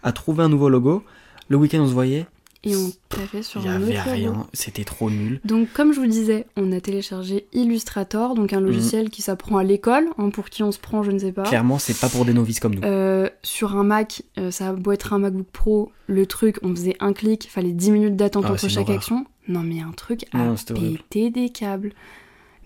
à 0.02 0.12
trouver 0.12 0.42
un 0.44 0.48
nouveau 0.48 0.68
logo. 0.70 1.02
Le 1.48 1.56
week-end, 1.58 1.80
on 1.80 1.86
se 1.88 1.92
voyait, 1.92 2.26
Et 2.62 2.76
on 2.76 2.90
t'a 3.08 3.18
fait 3.20 3.42
sur 3.42 3.60
il 3.60 3.66
y 3.66 3.68
un 3.68 3.76
avait 3.76 3.98
rien, 4.00 4.46
c'était 4.52 4.84
trop 4.84 5.10
nul. 5.10 5.40
Donc, 5.44 5.72
comme 5.72 5.92
je 5.92 5.96
vous 5.98 6.04
le 6.04 6.10
disais, 6.10 6.46
on 6.56 6.72
a 6.72 6.80
téléchargé 6.80 7.46
Illustrator, 7.52 8.34
donc 8.34 8.52
un 8.52 8.60
logiciel 8.60 9.08
qui 9.10 9.22
s'apprend 9.22 9.56
à 9.58 9.64
l'école, 9.64 10.04
hein, 10.18 10.28
pour 10.30 10.48
qui 10.50 10.62
on 10.62 10.70
se 10.72 10.78
prend, 10.78 11.02
je 11.02 11.10
ne 11.10 11.18
sais 11.18 11.32
pas. 11.32 11.42
Clairement, 11.44 11.78
c'est 11.78 11.98
pas 11.98 12.08
pour 12.08 12.24
des 12.24 12.32
novices 12.34 12.60
comme 12.60 12.74
nous. 12.74 12.82
Euh, 12.84 13.28
sur 13.42 13.76
un 13.76 13.84
Mac, 13.84 14.22
euh, 14.38 14.50
ça 14.50 14.68
a 14.68 14.72
beau 14.74 14.92
être 14.92 15.12
un 15.12 15.18
MacBook 15.18 15.46
Pro, 15.52 15.90
le 16.06 16.26
truc, 16.26 16.58
on 16.62 16.70
faisait 16.74 16.96
un 17.00 17.12
clic, 17.14 17.48
fallait 17.50 17.72
10 17.72 17.90
minutes 17.92 18.16
d'attente 18.16 18.44
Ah 18.46 18.52
entre 18.52 18.68
chaque 18.68 18.90
action. 18.90 19.24
Non, 19.50 19.62
mais 19.62 19.80
un 19.80 19.90
truc 19.92 20.24
à 20.32 20.38
Non, 20.38 20.54
péter 20.74 21.28
des 21.30 21.50
câbles. 21.50 21.92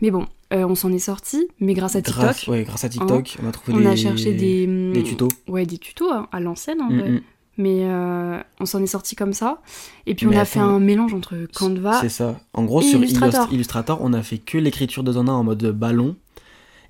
Mais 0.00 0.10
bon, 0.10 0.26
euh, 0.52 0.64
on 0.66 0.74
s'en 0.74 0.92
est 0.92 0.98
sorti, 0.98 1.48
mais 1.58 1.74
grâce 1.74 1.96
à 1.96 2.02
TikTok, 2.02 2.44
ouais, 2.48 2.62
grâce 2.64 2.84
à 2.84 2.88
TikTok, 2.88 3.36
on 3.42 3.48
a 3.48 3.52
trouvé 3.52 3.72
on 3.72 3.80
des, 3.80 3.86
a 3.86 3.96
cherché 3.96 4.34
des, 4.34 4.66
des 4.92 5.02
tutos. 5.02 5.28
Ouais, 5.48 5.64
des 5.66 5.78
tutos 5.78 6.10
hein, 6.12 6.28
à 6.30 6.40
l'ancienne 6.40 6.80
en 6.82 6.90
Mm, 6.90 6.98
vrai. 7.00 7.10
mm. 7.10 7.20
Mais 7.56 7.84
euh, 7.84 8.40
on 8.60 8.66
s'en 8.66 8.82
est 8.82 8.86
sorti 8.88 9.14
comme 9.14 9.32
ça. 9.32 9.62
Et 10.06 10.14
puis 10.16 10.26
Mais 10.26 10.36
on 10.36 10.40
a 10.40 10.44
fait 10.44 10.58
un 10.58 10.80
mélange 10.80 11.14
entre 11.14 11.46
Canva 11.54 12.00
C'est 12.00 12.08
ça. 12.08 12.40
En 12.52 12.64
gros, 12.64 12.80
et 12.80 12.84
sur 12.84 12.98
Illustrator. 12.98 13.44
Illust- 13.46 13.54
Illustrator, 13.54 13.98
on 14.02 14.12
a 14.12 14.22
fait 14.24 14.38
que 14.38 14.58
l'écriture 14.58 15.04
de 15.04 15.16
un 15.16 15.28
en 15.28 15.44
mode 15.44 15.64
ballon. 15.70 16.16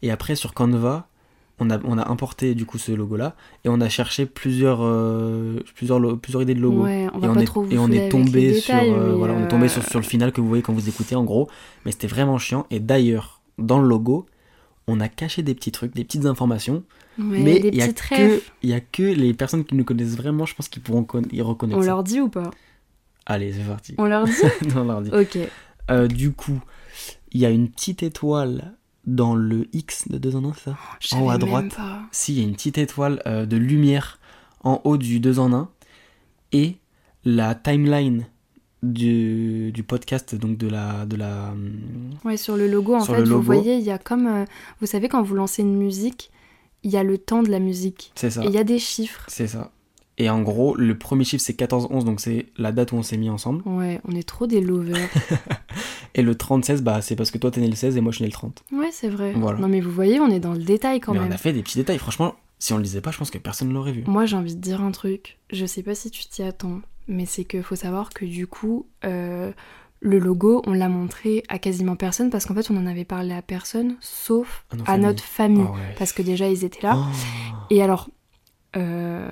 Et 0.01 0.11
après, 0.11 0.35
sur 0.37 0.55
Canva, 0.55 1.07
on 1.61 1.71
a, 1.71 1.79
on 1.85 1.97
a 1.99 2.11
importé 2.11 2.55
du 2.55 2.67
coup 2.67 2.79
ce 2.79 2.93
logo-là. 2.93 3.37
Et 3.65 3.69
on 3.69 3.81
a 3.81 3.89
cherché 3.89 4.27
plusieurs, 4.27 4.81
euh, 4.83 5.61
plusieurs, 5.77 6.19
plusieurs 6.19 6.43
idées 6.43 6.55
de 6.55 6.61
logo. 6.61 6.85
Ouais, 6.85 7.07
on 7.15 7.23
et 7.23 7.29
on 7.29 7.35
pas 7.35 7.43
est, 7.43 7.45
trop 7.45 7.63
vous 7.63 7.73
et 7.73 7.79
on 7.79 7.85
saouler 7.85 7.97
est 7.97 8.01
avec 8.01 8.11
tombé 8.13 8.55
sur, 8.55 8.75
euh, 8.75 9.15
voilà, 9.17 9.35
on 9.35 9.45
est 9.45 9.49
tombé 9.49 9.67
euh, 9.67 9.69
sur, 9.69 9.83
sur 9.85 9.99
le 10.01 10.05
final 10.05 10.33
que 10.33 10.41
vous 10.41 10.49
voyez 10.49 10.63
quand 10.63 10.73
vous 10.73 10.89
écoutez 10.89 11.15
en 11.15 11.25
gros. 11.25 11.49
Mais 11.85 11.93
c'était 11.93 12.07
vraiment 12.09 12.39
chiant. 12.39 12.67
Et 12.71 12.81
d'ailleurs, 12.81 13.41
dans 13.59 13.79
le 13.81 13.87
logo, 13.89 14.27
on 14.87 15.01
a 15.01 15.09
caché 15.09 15.43
des 15.43 15.55
petits 15.55 15.73
trucs, 15.73 15.95
des 15.95 16.05
petites 16.05 16.27
informations. 16.27 16.83
Ouais, 17.19 17.39
mais 17.41 17.57
il 17.65 17.75
y, 17.77 17.81
a 17.83 17.89
que- 17.93 18.43
y 18.65 18.73
a 18.73 18.81
que 18.81 19.03
les 19.03 19.33
personnes 19.35 19.65
qui 19.65 19.77
nous 19.77 19.85
connaissent 19.85 20.17
vraiment, 20.17 20.47
je 20.47 20.55
pense, 20.57 20.69
qui 20.69 20.81
pourront 20.81 21.07
y 21.31 21.41
reconnaître 21.41 21.79
On 21.79 21.83
ça. 21.83 21.87
leur 21.89 22.03
dit 22.03 22.21
ou 22.21 22.29
pas? 22.29 22.51
Allez, 23.27 23.53
c'est 23.53 23.63
parti. 23.63 23.95
On 23.99 24.05
leur 24.07 24.25
dit? 24.25 24.33
Non, 24.75 24.81
on 24.83 24.85
leur 24.85 25.01
dit. 25.03 25.11
Ok. 25.13 25.39
Euh, 25.91 26.09
du 26.09 26.33
coup, 26.33 26.61
il 27.33 27.41
y 27.41 27.47
a 27.47 27.51
une 27.51 27.69
petite 27.71 28.03
étoile 28.03 28.75
dans 29.07 29.35
le 29.35 29.69
X 29.73 30.09
de 30.09 30.19
2 30.19 30.37
en 30.37 30.45
1, 30.51 30.55
ça? 30.55 30.77
Je 31.01 31.15
En 31.15 31.23
haut 31.27 31.31
à 31.31 31.39
droite. 31.39 31.77
Si, 32.13 32.33
il 32.35 32.39
y 32.39 32.45
a 32.45 32.49
une 32.49 32.55
petite 32.55 32.79
étoile 32.79 33.23
euh, 33.27 33.47
de 33.47 33.57
lumière 33.57 34.19
en 34.63 34.81
haut 34.85 34.97
du 34.97 35.21
2 35.21 35.39
en 35.39 35.53
1. 35.53 35.69
Et 36.53 36.77
la 37.25 37.55
timeline 37.55 38.27
du, 38.83 39.73
du 39.73 39.83
podcast, 39.83 40.35
donc 40.35 40.57
de 40.59 40.69
la. 40.69 41.05
De 41.07 41.17
la 41.17 41.51
hum, 41.53 42.11
Ouais, 42.25 42.37
sur 42.37 42.57
le 42.57 42.69
logo, 42.69 42.95
en 42.95 43.01
fait, 43.05 43.19
le 43.19 43.25
vous 43.25 43.31
logo. 43.31 43.43
voyez, 43.43 43.77
il 43.77 43.83
y 43.85 43.91
a 43.91 43.99
comme. 43.99 44.27
euh, 44.27 44.45
vous 44.81 44.87
savez, 44.87 45.09
quand 45.09 45.23
vous 45.23 45.35
lancez 45.35 45.63
une 45.63 45.77
musique, 45.77 46.31
il 46.83 46.91
y 46.91 46.97
a 46.97 47.03
le 47.03 47.19
temps 47.19 47.43
de 47.43 47.51
la 47.51 47.59
musique. 47.61 48.13
c'est 48.15 48.31
ça. 48.31 48.43
Et 48.45 48.47
il 48.49 48.53
y 48.53 48.59
a 48.59 48.65
des 48.65 48.79
chiffres. 48.79 49.25
C'est 49.29 49.47
ça. 49.49 49.71
Et 50.17 50.31
en 50.31 50.43
gros, 50.43 50.77
le 50.77 50.97
premier 50.97 51.25
chiffre 51.25 51.43
c'est 51.45 51.59
14-11, 51.59 52.05
donc 52.05 52.21
c'est 52.21 52.47
la 52.57 52.71
date 52.71 52.93
où 52.93 52.97
on 52.97 53.03
s'est 53.03 53.17
mis 53.17 53.31
ensemble. 53.31 53.63
Ouais, 53.67 54.01
on 54.05 54.15
est 54.15 54.23
trop 54.29 54.47
des 54.47 54.61
lovers. 54.61 55.09
Et 56.15 56.23
le 56.23 56.37
36, 56.37 56.83
bah, 56.83 57.03
c'est 57.03 57.17
parce 57.17 57.33
que 57.33 57.39
toi 57.39 57.51
t'es 57.51 57.61
né 57.61 57.69
le 57.69 57.75
16 57.75 57.97
et 57.97 58.01
moi 58.01 58.13
je 58.13 58.17
suis 58.19 58.23
né 58.23 58.29
le 58.29 58.33
30. 58.33 58.63
ouais, 58.73 58.91
c'est 58.93 59.09
vrai. 59.09 59.33
Voilà. 59.37 59.59
Non, 59.59 59.67
mais 59.67 59.81
vous 59.81 59.91
voyez, 59.91 60.21
on 60.21 60.29
est 60.29 60.39
dans 60.39 60.53
le 60.53 60.63
détail 60.63 61.01
quand 61.01 61.13
Mais 61.13 61.19
même. 61.21 61.31
on 61.31 61.35
a 61.35 61.37
fait 61.37 61.53
des 61.53 61.63
petits 61.63 61.79
détails. 61.79 61.99
Franchement, 61.99 62.37
si 62.61 62.73
on 62.73 62.77
le 62.77 62.85
disait 62.85 63.01
pas, 63.01 63.11
je 63.11 63.19
pense 63.19 63.33
que 63.33 63.39
personne 63.39 63.69
ne 63.69 63.75
l'aurait 63.75 63.91
vu. 63.93 64.05
Moi, 64.07 64.25
j'ai 64.25 64.37
envie 64.37 64.55
de 64.55 64.61
dire 64.61 64.81
un 64.81 64.93
truc. 64.93 65.39
Je 65.51 65.67
sais 65.67 65.83
pas 65.83 65.97
si 65.97 66.13
tu 66.13 66.25
t'y 66.27 66.43
attends, 66.45 66.81
mais 67.09 67.27
c'est 67.27 67.45
que 67.45 67.61
faut 67.63 67.75
savoir 67.75 68.11
que 68.11 68.25
du 68.25 68.47
coup, 68.47 68.87
euh, 69.05 69.51
le 69.99 70.19
logo, 70.21 70.63
on 70.67 70.73
l'a 70.75 70.89
montré 70.89 71.43
à 71.49 71.59
quasiment 71.59 71.97
personne 71.97 72.31
parce 72.31 72.47
qu'en 72.47 72.55
fait, 72.55 72.71
on 72.71 72.77
en 72.77 72.87
avait 72.87 73.05
parlé 73.05 73.35
à 73.35 73.43
personne, 73.43 73.97
sauf 74.01 74.65
À 74.87 74.97
notre 74.97 75.25
famille. 75.25 75.67
Ah 75.69 75.73
ouais. 75.73 75.95
Parce 75.99 76.13
que 76.13 76.23
déjà, 76.23 76.49
ils 76.49 76.63
étaient 76.65 76.87
là. 76.87 76.97
Oh. 76.97 77.55
Et 77.71 77.83
alors, 77.83 78.09
euh, 78.77 79.29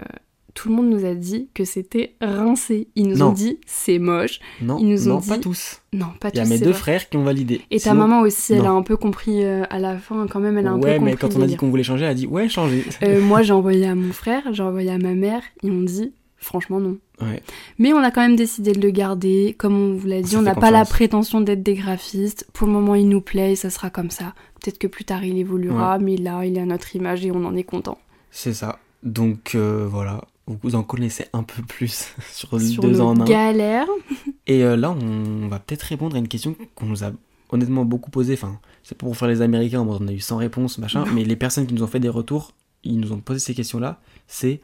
tout 0.55 0.69
le 0.69 0.75
monde 0.75 0.91
nous 0.91 1.05
a 1.05 1.15
dit 1.15 1.49
que 1.55 1.65
c'était 1.65 2.15
rincé. 2.21 2.89
Ils 2.95 3.09
nous 3.09 3.17
Non. 3.17 3.29
ont 3.29 3.33
dit 3.33 3.59
c'est 3.67 3.99
moche. 3.99 4.41
Non, 4.61 4.79
Ils 4.79 4.89
nous 4.89 5.09
ont 5.09 5.15
non 5.15 5.21
pas 5.21 5.39
tous. 5.39 5.81
Non, 5.93 6.07
pas 6.21 6.31
Il 6.33 6.37
y 6.37 6.41
a 6.41 6.45
tous, 6.45 6.51
mes 6.51 6.59
deux 6.59 6.71
vrai. 6.71 6.75
frères 6.75 7.09
qui 7.09 7.17
ont 7.17 7.25
validé. 7.25 7.63
Et 7.71 7.81
ta 7.81 7.95
maman 7.95 8.21
aussi, 8.21 8.55
elle 8.55 8.63
non. 8.63 8.67
a 8.67 8.71
un 8.73 8.83
peu 8.83 8.97
compris 8.97 9.45
euh, 9.45 9.65
à 9.71 9.79
la 9.79 9.99
fin, 9.99 10.27
quand 10.27 10.41
même, 10.41 10.59
elle 10.59 10.67
a 10.67 10.73
un 10.73 10.79
peu 10.79 10.87
ouais, 10.89 10.97
compris. 10.99 11.13
mais 11.13 11.17
quand 11.17 11.35
on 11.37 11.43
a 11.43 11.47
dit 11.47 11.57
qu'on 11.57 11.71
voulait 11.71 11.83
changer, 11.83 12.05
elle 12.05 12.11
a 12.11 12.15
dit 12.15 12.27
ouais, 12.27 12.49
changer. 12.49 12.85
Euh, 13.03 13.21
moi, 13.25 13.43
j'ai 13.43 13.53
envoyé 13.53 13.87
à 13.87 13.95
mon 13.95 14.13
frère, 14.13 14.43
j'ai 14.53 14.63
envoyé 14.63 14.91
à 14.91 14.99
ma 14.99 15.15
mère, 15.15 15.43
ils 15.63 15.73
m'ont 15.73 15.83
dit 15.85 16.13
franchement 16.37 16.81
non. 16.81 16.99
Ouais. 17.21 17.41
Mais 17.79 17.93
on 17.93 17.99
a 17.99 18.11
quand 18.11 18.21
même 18.23 18.35
décidé 18.35 18.73
de 18.73 18.81
le 18.81 18.91
garder. 18.91 19.55
Comme 19.57 19.77
on 19.77 19.95
vous 19.95 20.09
l'a 20.09 20.23
dit, 20.23 20.37
on 20.37 20.43
n'a 20.43 20.57
pas 20.57 20.73
la 20.73 20.85
prétention 20.85 21.41
d'être 21.41 21.63
des 21.63 21.75
graphistes. 21.75 22.49
Pour 22.53 22.67
le 22.67 22.73
moment, 22.73 22.97
il 22.97 23.09
nous 23.09 23.21
plaît 23.21 23.53
et 23.53 23.57
ça 23.57 23.71
sera 23.71 23.91
comme 23.91 24.11
ça. 24.11 24.35
Peut-être 24.61 24.79
que 24.79 24.89
plus 24.89 25.05
tard, 25.05 25.25
il 25.25 25.39
évoluera, 25.39 25.99
mais 26.01 26.17
là, 26.17 26.45
il 26.45 26.57
est 26.57 26.61
à 26.61 26.67
notre 26.67 26.97
image 26.97 27.25
et 27.25 27.31
on 27.31 27.45
en 27.45 27.55
est 27.55 27.63
content. 27.63 27.99
C'est 28.33 28.55
ça. 28.55 28.79
Donc 29.05 29.55
euh, 29.55 29.87
voilà, 29.89 30.23
vous 30.47 30.75
en 30.75 30.83
connaissez 30.83 31.27
un 31.33 31.43
peu 31.43 31.63
plus 31.63 32.13
sur 32.33 32.61
Sur 32.61 32.83
2 32.83 32.89
nos 32.91 33.01
en 33.01 33.21
1. 33.21 33.25
galères. 33.25 33.87
Et 34.47 34.65
euh, 34.65 34.77
là, 34.77 34.91
on 34.91 35.49
va 35.49 35.59
peut-être 35.59 35.83
répondre 35.83 36.17
à 36.17 36.19
une 36.19 36.29
question 36.29 36.57
qu'on 36.75 36.87
nous 36.87 37.05
a 37.05 37.13
honnêtement 37.51 37.85
beaucoup 37.85 38.11
posée. 38.11 38.35
Enfin, 38.35 38.59
c'est 38.83 38.97
pas 38.97 39.07
pour 39.07 39.17
faire 39.17 39.29
les 39.29 39.41
Américains, 39.43 39.81
on 39.81 40.09
a 40.09 40.13
eu 40.13 40.21
100 40.21 40.37
réponses, 40.39 40.79
machin. 40.79 41.05
mais 41.15 41.25
les 41.25 41.37
personnes 41.37 41.67
qui 41.67 41.75
nous 41.75 41.83
ont 41.83 41.87
fait 41.89 42.01
des 42.01 42.09
retours, 42.09 42.53
ils 42.85 42.99
nous 42.99 43.13
ont 43.13 43.19
posé 43.21 43.39
ces 43.39 43.55
questions-là. 43.55 44.01
C'est 44.27 44.61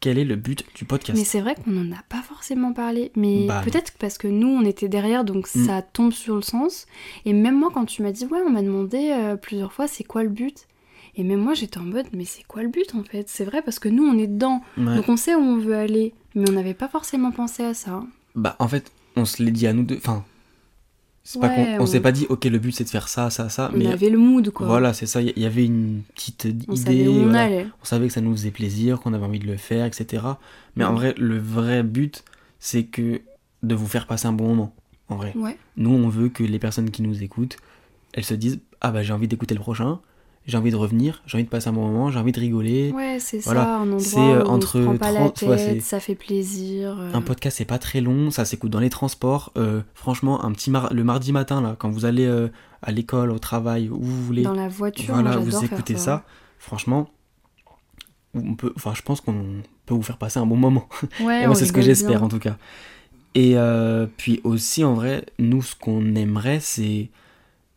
quel 0.00 0.16
est 0.18 0.24
le 0.24 0.34
but 0.36 0.64
du 0.74 0.86
podcast? 0.86 1.16
Mais 1.18 1.26
c'est 1.26 1.42
vrai 1.42 1.54
qu'on 1.54 1.70
n'en 1.72 1.94
a 1.94 2.02
pas 2.08 2.22
forcément 2.22 2.72
parlé. 2.72 3.12
Mais 3.16 3.44
Bah, 3.46 3.60
peut-être 3.62 3.92
parce 3.98 4.16
que 4.16 4.26
nous, 4.28 4.48
on 4.48 4.64
était 4.64 4.88
derrière, 4.88 5.24
donc 5.24 5.46
Mm. 5.54 5.66
ça 5.66 5.82
tombe 5.82 6.12
sur 6.12 6.34
le 6.36 6.42
sens. 6.42 6.86
Et 7.26 7.34
même 7.34 7.58
moi, 7.58 7.68
quand 7.72 7.84
tu 7.84 8.02
m'as 8.02 8.10
dit, 8.10 8.24
ouais, 8.24 8.40
on 8.46 8.50
m'a 8.50 8.62
demandé 8.62 9.10
euh, 9.12 9.36
plusieurs 9.36 9.72
fois, 9.74 9.86
c'est 9.86 10.04
quoi 10.04 10.22
le 10.22 10.30
but? 10.30 10.66
Et 11.16 11.24
même 11.24 11.40
moi, 11.40 11.54
j'étais 11.54 11.78
en 11.78 11.82
mode, 11.84 12.06
mais 12.12 12.24
c'est 12.24 12.44
quoi 12.44 12.62
le 12.62 12.68
but 12.68 12.94
en 12.94 13.02
fait? 13.02 13.28
C'est 13.28 13.44
vrai 13.44 13.62
parce 13.62 13.78
que 13.78 13.88
nous, 13.88 14.04
on 14.04 14.16
est 14.18 14.26
dedans. 14.28 14.62
Ouais. 14.78 14.96
Donc 14.96 15.08
on 15.08 15.16
sait 15.16 15.34
où 15.34 15.40
on 15.40 15.58
veut 15.58 15.74
aller. 15.76 16.14
Mais 16.34 16.48
on 16.48 16.52
n'avait 16.52 16.74
pas 16.74 16.88
forcément 16.88 17.32
pensé 17.32 17.64
à 17.64 17.74
ça. 17.74 18.02
Bah, 18.36 18.54
en 18.60 18.68
fait, 18.68 18.92
on 19.16 19.24
se 19.24 19.42
l'est 19.42 19.50
dit 19.50 19.66
à 19.66 19.72
nous 19.72 19.82
deux. 19.82 19.96
Enfin, 19.96 20.24
c'est 21.24 21.40
pas 21.40 21.48
Ouais, 21.48 21.76
on 21.78 21.82
on- 21.82 21.86
s'est 21.86 22.00
pas 22.00 22.12
dit, 22.12 22.26
ok, 22.28 22.44
le 22.44 22.58
but 22.58 22.72
c'est 22.72 22.84
de 22.84 22.88
faire 22.88 23.08
ça, 23.08 23.28
ça, 23.30 23.48
ça. 23.48 23.70
On 23.74 23.76
mais 23.76 23.86
avait 23.88 24.08
le 24.10 24.18
mood, 24.18 24.50
quoi. 24.50 24.66
voilà, 24.66 24.92
c'est 24.92 25.06
ça. 25.06 25.20
Il 25.20 25.36
y 25.38 25.44
avait 25.46 25.64
une 25.66 26.02
petite 26.14 26.46
On 26.68 26.72
idée. 26.74 26.82
savait 26.82 27.08
où 27.08 27.12
on 27.12 27.22
voilà. 27.24 27.42
allait. 27.42 27.66
On 27.82 27.84
savait 27.84 28.06
que 28.06 28.12
ça 28.12 28.20
nous 28.20 28.32
faisait 28.32 28.50
plaisir, 28.52 29.00
qu'on 29.00 29.12
avait 29.12 29.24
envie 29.24 29.38
de 29.40 29.46
le 29.46 29.56
faire, 29.56 29.84
etc. 29.86 30.22
Mais 30.76 30.84
en 30.84 30.94
vrai, 30.94 31.14
le 31.18 31.38
vrai 31.38 31.82
but, 31.82 32.24
c'est 32.60 32.84
que 32.84 33.20
de 33.62 33.74
vous 33.74 33.86
faire 33.88 34.06
passer 34.06 34.26
un 34.28 34.32
bon 34.32 34.48
moment. 34.48 34.74
en 35.08 35.16
vrai. 35.16 35.34
Nous, 35.76 35.90
on 35.90 36.08
veut 36.08 36.28
que 36.28 36.44
les 36.44 36.58
personnes 36.60 36.90
qui 36.90 37.02
nous 37.02 37.22
écoutent, 37.22 37.56
elles 38.12 38.24
se 38.24 38.34
disent 38.34 38.60
Ah 38.80 38.92
bah 38.92 39.02
j'ai 39.02 39.12
envie 39.12 39.26
d'écouter 39.28 39.54
le 39.54 39.60
prochain, 39.60 39.98
j'ai 40.50 40.58
envie 40.58 40.70
de 40.70 40.76
revenir, 40.76 41.22
j'ai 41.26 41.36
envie 41.38 41.44
de 41.44 41.48
passer 41.48 41.68
un 41.68 41.72
bon 41.72 41.86
moment, 41.86 42.10
j'ai 42.10 42.18
envie 42.18 42.32
de 42.32 42.40
rigoler. 42.40 42.90
Ouais, 42.92 43.18
c'est 43.20 43.38
Voilà. 43.38 43.62
ça, 43.62 43.76
un 43.76 43.82
endroit 43.84 43.98
C'est, 44.00 44.18
euh, 44.18 44.44
où 44.44 44.48
entre 44.48 44.80
on 44.80 44.84
prend 44.84 44.96
pas 44.98 45.12
la 45.12 45.20
30 45.20 45.42
ouais, 45.42 45.56
tête, 45.56 45.74
c'est- 45.76 45.80
ça 45.80 46.00
fait 46.00 46.14
plaisir. 46.14 46.98
euh, 47.00 47.12
Un 47.14 47.22
podcast, 47.22 47.56
c'est 47.58 47.64
pas 47.64 47.78
très 47.78 48.00
long, 48.00 48.30
ça 48.30 48.44
s'écoute 48.44 48.70
dans 48.70 48.80
les 48.80 48.90
transports. 48.90 49.52
Euh, 49.56 49.80
franchement, 49.94 50.44
un 50.44 50.52
petit 50.52 50.70
mar- 50.70 50.92
le 50.92 51.04
mardi 51.04 51.32
matin, 51.32 51.60
là, 51.62 51.76
quand 51.78 51.88
vous 51.90 52.04
allez 52.04 52.26
euh, 52.26 52.48
à 52.82 52.92
l'école, 52.92 53.30
au 53.30 53.38
travail, 53.38 53.88
où 53.88 53.98
vous 54.02 54.24
voulez, 54.24 54.42
dans 54.42 54.52
la 54.54 54.68
voiture, 54.68 55.14
voilà, 55.14 55.30
moi, 55.36 55.40
vous 55.40 55.64
écoutez 55.64 55.96
ça. 55.96 56.24
Franchement, 56.58 57.08
on 58.34 58.54
peut, 58.54 58.72
enfin, 58.76 58.92
je 58.94 59.02
pense 59.02 59.20
qu'on 59.20 59.62
peut 59.86 59.94
vous 59.94 60.02
faire 60.02 60.18
passer 60.18 60.38
un 60.38 60.46
bon 60.46 60.56
moment. 60.56 60.88
Ouais, 61.20 61.46
moi, 61.46 61.54
c'est 61.54 61.66
ce 61.66 61.72
que 61.72 61.82
j'espère 61.82 62.22
en 62.22 62.28
tout 62.28 62.38
cas. 62.38 62.56
Et 63.34 63.56
puis 64.16 64.40
aussi, 64.44 64.84
en 64.84 64.94
vrai, 64.94 65.24
nous, 65.38 65.62
ce 65.62 65.74
qu'on 65.76 66.14
aimerait, 66.14 66.60
c'est 66.60 67.08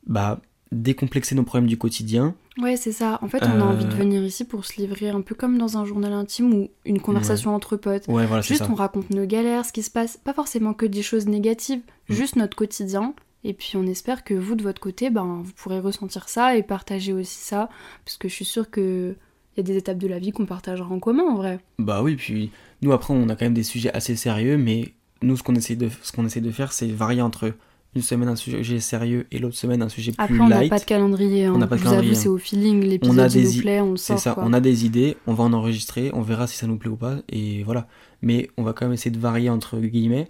bah, 0.08 0.40
décomplexer 0.74 1.36
nos 1.36 1.44
problèmes 1.44 1.68
du 1.70 1.78
quotidien. 1.78 2.36
Ouais, 2.58 2.76
c'est 2.76 2.92
ça. 2.92 3.20
En 3.22 3.28
fait, 3.28 3.44
on 3.44 3.62
a 3.62 3.64
envie 3.64 3.86
de 3.86 3.92
Euh, 3.92 3.96
venir 3.96 4.24
ici 4.24 4.44
pour 4.46 4.66
se 4.66 4.80
livrer 4.82 5.10
un 5.10 5.22
peu 5.22 5.34
comme 5.36 5.58
dans 5.58 5.78
un 5.78 5.86
journal 5.86 6.14
intime 6.14 6.54
ou 6.54 6.70
une 6.86 7.00
conversation 7.00 7.56
entre 7.56 7.78
potes. 7.78 8.08
Ouais, 8.08 8.26
voilà, 8.26 8.42
c'est 8.44 8.50
Juste, 8.50 8.66
ça. 8.66 8.70
on 8.72 8.76
raconte 8.76 9.10
nos 9.10 9.26
galères, 9.26 9.66
ce 9.66 9.74
qui 9.74 9.84
se 9.84 9.90
passe. 9.92 10.18
Pas 10.18 10.34
forcément 10.34 10.74
que 10.74 10.86
des 10.86 11.02
choses 11.02 11.28
négatives, 11.28 11.82
Mm. 12.10 12.14
juste 12.14 12.36
notre 12.36 12.56
quotidien. 12.58 13.14
Et 13.46 13.54
puis, 13.54 13.72
on 13.76 13.86
espère 13.88 14.24
que 14.24 14.34
vous, 14.34 14.56
de 14.56 14.64
votre 14.64 14.80
côté, 14.82 15.10
ben, 15.10 15.42
vous 15.44 15.52
pourrez 15.56 15.80
ressentir 15.80 16.30
ça 16.30 16.56
et 16.56 16.64
partager 16.64 17.12
aussi 17.14 17.40
ça. 17.40 17.70
Parce 18.06 18.18
que 18.18 18.28
je 18.28 18.34
suis 18.34 18.46
sûre 18.46 18.70
que. 18.70 19.16
Il 19.56 19.60
y 19.60 19.60
a 19.60 19.64
des 19.64 19.78
étapes 19.78 20.00
de 20.00 20.08
la 20.08 20.18
vie 20.18 20.32
qu'on 20.32 20.48
partagera 20.48 20.90
en 20.92 20.98
commun 21.00 21.26
en 21.30 21.36
vrai. 21.36 21.60
Bah 21.78 22.02
oui, 22.02 22.16
puis 22.16 22.50
nous, 22.82 22.92
après, 22.92 23.14
on 23.14 23.30
a 23.30 23.36
quand 23.36 23.46
même 23.46 23.54
des 23.54 23.62
sujets 23.62 23.94
assez 23.94 24.16
sérieux, 24.16 24.58
mais 24.58 24.94
nous, 25.22 25.38
ce 25.38 25.44
qu'on 25.44 25.54
essaie 25.54 25.76
de, 25.76 25.90
ce 26.02 26.12
qu'on 26.12 26.26
essaie 26.26 26.42
de 26.42 26.50
faire, 26.50 26.74
c'est 26.74 26.88
varier 26.88 27.22
entre 27.22 27.54
une 27.96 28.02
semaine 28.02 28.28
un 28.30 28.36
sujet 28.36 28.80
sérieux 28.80 29.28
et 29.32 29.38
l'autre 29.40 29.56
semaine 29.56 29.82
un 29.82 29.90
sujet 29.90 30.14
Après, 30.18 30.34
plus 30.34 30.42
on 30.42 30.48
n'a 30.48 30.62
light. 30.62 30.70
pas 30.70 30.80
de 30.80 30.84
calendrier. 30.86 31.46
hein. 31.46 31.54
On 31.54 31.58
n'a 31.60 31.68
pas 31.68 31.78
de 31.78 31.84
calendrier, 31.84 32.16
c'est 32.16 32.28
au 32.28 32.38
feeling. 32.38 32.84
On 32.84 32.88
L'épisode 32.88 33.30
qui 33.32 33.44
nous 33.44 33.62
plaît, 33.62 33.82
on 33.82 33.92
le 33.92 33.98
C'est 33.98 34.14
sort. 34.14 34.20
ça, 34.20 34.32
quoi. 34.34 34.44
on 34.46 34.54
a 34.54 34.60
des 34.60 34.86
idées, 34.86 35.18
on 35.28 35.34
va 35.34 35.44
en 35.44 35.54
enregistrer, 35.54 36.10
on 36.14 36.22
verra 36.22 36.48
si 36.48 36.58
ça 36.58 36.66
nous 36.68 36.78
plaît 36.78 36.90
ou 36.90 36.96
pas, 36.96 37.18
et 37.30 37.64
voilà. 37.64 37.88
Mais 38.22 38.50
on 38.58 38.64
va 38.64 38.74
quand 38.74 38.86
même 38.86 38.94
essayer 38.94 39.12
de 39.12 39.20
varier 39.20 39.50
entre 39.50 39.80
guillemets. 39.80 40.28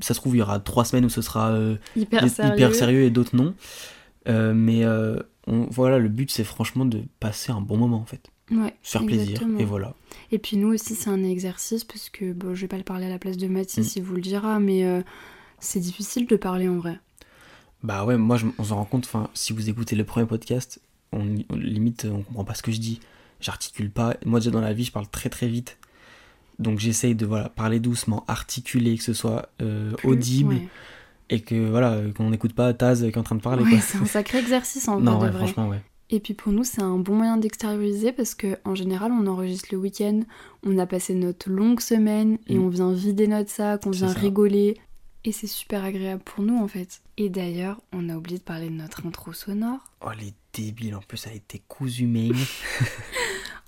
Ça 0.00 0.14
se 0.14 0.20
trouve, 0.20 0.36
il 0.36 0.38
y 0.38 0.42
aura 0.42 0.60
trois 0.60 0.84
semaines 0.84 1.04
où 1.04 1.08
ce 1.08 1.22
sera 1.22 1.50
euh, 1.52 1.76
hyper 1.96 2.28
sérieux. 2.28 2.52
hyper 2.54 2.74
sérieux 2.74 3.02
et 3.02 3.10
d'autres 3.10 3.34
non. 3.34 3.54
Euh, 4.28 4.52
mais 4.54 4.84
euh, 4.84 5.16
on- 5.46 5.66
voilà, 5.70 5.98
le 5.98 6.08
but 6.08 6.30
c'est 6.30 6.44
franchement 6.44 6.84
de 6.84 7.02
passer 7.18 7.50
un 7.50 7.60
bon 7.60 7.76
moment 7.76 7.96
en 7.98 8.04
fait, 8.04 8.30
Ouais, 8.52 8.74
faire 8.82 9.04
plaisir, 9.04 9.22
exactement. 9.30 9.58
et 9.58 9.64
voilà. 9.64 9.94
Et 10.30 10.38
puis 10.38 10.56
nous 10.58 10.68
aussi, 10.68 10.94
c'est 10.94 11.10
un 11.10 11.24
exercice 11.24 11.82
parce 11.84 12.10
que 12.10 12.32
bon, 12.32 12.54
je 12.54 12.60
vais 12.60 12.68
pas 12.68 12.76
le 12.76 12.84
parler 12.84 13.06
à 13.06 13.08
la 13.08 13.18
place 13.18 13.36
de 13.38 13.48
Mathis, 13.48 13.96
Mm. 13.96 13.98
il 13.98 14.02
vous 14.04 14.14
le 14.14 14.20
dira, 14.20 14.60
mais 14.60 14.84
c'est 15.62 15.80
difficile 15.80 16.26
de 16.26 16.36
parler 16.36 16.68
en 16.68 16.76
vrai. 16.76 16.98
Bah 17.82 18.04
ouais, 18.04 18.16
moi 18.16 18.36
je- 18.36 18.46
on 18.58 18.64
s'en 18.64 18.76
rend 18.76 18.84
compte, 18.84 19.04
enfin, 19.06 19.28
si 19.34 19.52
vous 19.52 19.68
écoutez 19.68 19.96
le 19.96 20.04
premier 20.04 20.26
podcast, 20.26 20.80
on, 21.12 21.36
on- 21.50 21.56
limite 21.56 22.06
on 22.10 22.22
comprend 22.22 22.44
pas 22.44 22.54
ce 22.54 22.62
que 22.62 22.70
je 22.72 22.78
dis, 22.78 23.00
j'articule 23.40 23.90
pas. 23.90 24.16
Moi 24.24 24.38
déjà 24.40 24.50
dans 24.50 24.60
la 24.60 24.72
vie, 24.72 24.84
je 24.84 24.92
parle 24.92 25.08
très 25.08 25.28
très 25.30 25.48
vite. 25.48 25.78
Donc 26.58 26.78
j'essaye 26.78 27.14
de 27.14 27.26
voilà, 27.26 27.48
parler 27.48 27.80
doucement, 27.80 28.24
articuler, 28.28 28.96
que 28.96 29.02
ce 29.02 29.14
soit 29.14 29.48
euh, 29.62 29.92
Plus- 29.94 30.08
audible 30.10 30.54
ouais. 30.54 30.68
et 31.30 31.40
que 31.40 31.68
voilà, 31.70 31.98
qu'on 32.16 32.30
n'écoute 32.30 32.52
pas 32.54 32.72
Taz 32.74 33.00
qui 33.00 33.06
est 33.06 33.18
en 33.18 33.22
train 33.22 33.36
de 33.36 33.40
parler 33.40 33.64
Ouais, 33.64 33.80
c'est 33.80 33.98
un 33.98 34.04
sacré 34.04 34.38
exercice 34.38 34.86
en 34.86 35.00
non, 35.00 35.12
vrai, 35.16 35.22
ouais, 35.22 35.26
de 35.28 35.32
vrai. 35.38 35.46
franchement, 35.46 35.68
ouais. 35.70 35.80
Et 36.10 36.20
puis 36.20 36.34
pour 36.34 36.52
nous, 36.52 36.62
c'est 36.62 36.82
un 36.82 36.98
bon 36.98 37.16
moyen 37.16 37.38
d'extérioriser 37.38 38.12
parce 38.12 38.34
que 38.34 38.58
en 38.66 38.74
général, 38.74 39.12
on 39.12 39.26
enregistre 39.26 39.70
le 39.72 39.78
week-end, 39.78 40.20
on 40.62 40.76
a 40.78 40.86
passé 40.86 41.14
notre 41.14 41.48
longue 41.50 41.80
semaine 41.80 42.38
et 42.48 42.58
Mm. 42.58 42.62
on 42.64 42.68
vient 42.68 42.92
vider 42.92 43.26
notre 43.26 43.50
sac, 43.50 43.86
on 43.86 43.90
vient 43.90 44.08
ça. 44.08 44.20
rigoler. 44.20 44.76
Et 45.24 45.32
c'est 45.32 45.46
super 45.46 45.84
agréable 45.84 46.22
pour 46.24 46.42
nous 46.42 46.58
en 46.58 46.68
fait. 46.68 47.00
Et 47.16 47.30
d'ailleurs, 47.30 47.80
on 47.92 48.08
a 48.08 48.16
oublié 48.16 48.38
de 48.38 48.42
parler 48.42 48.68
de 48.68 48.74
notre 48.74 49.06
intro 49.06 49.32
sonore. 49.32 49.78
Oh 50.00 50.10
les 50.18 50.34
débiles, 50.52 50.96
en 50.96 51.00
plus 51.00 51.26
elle 51.26 51.36
était 51.36 51.62
cousu 51.68 52.06
main. 52.06 52.30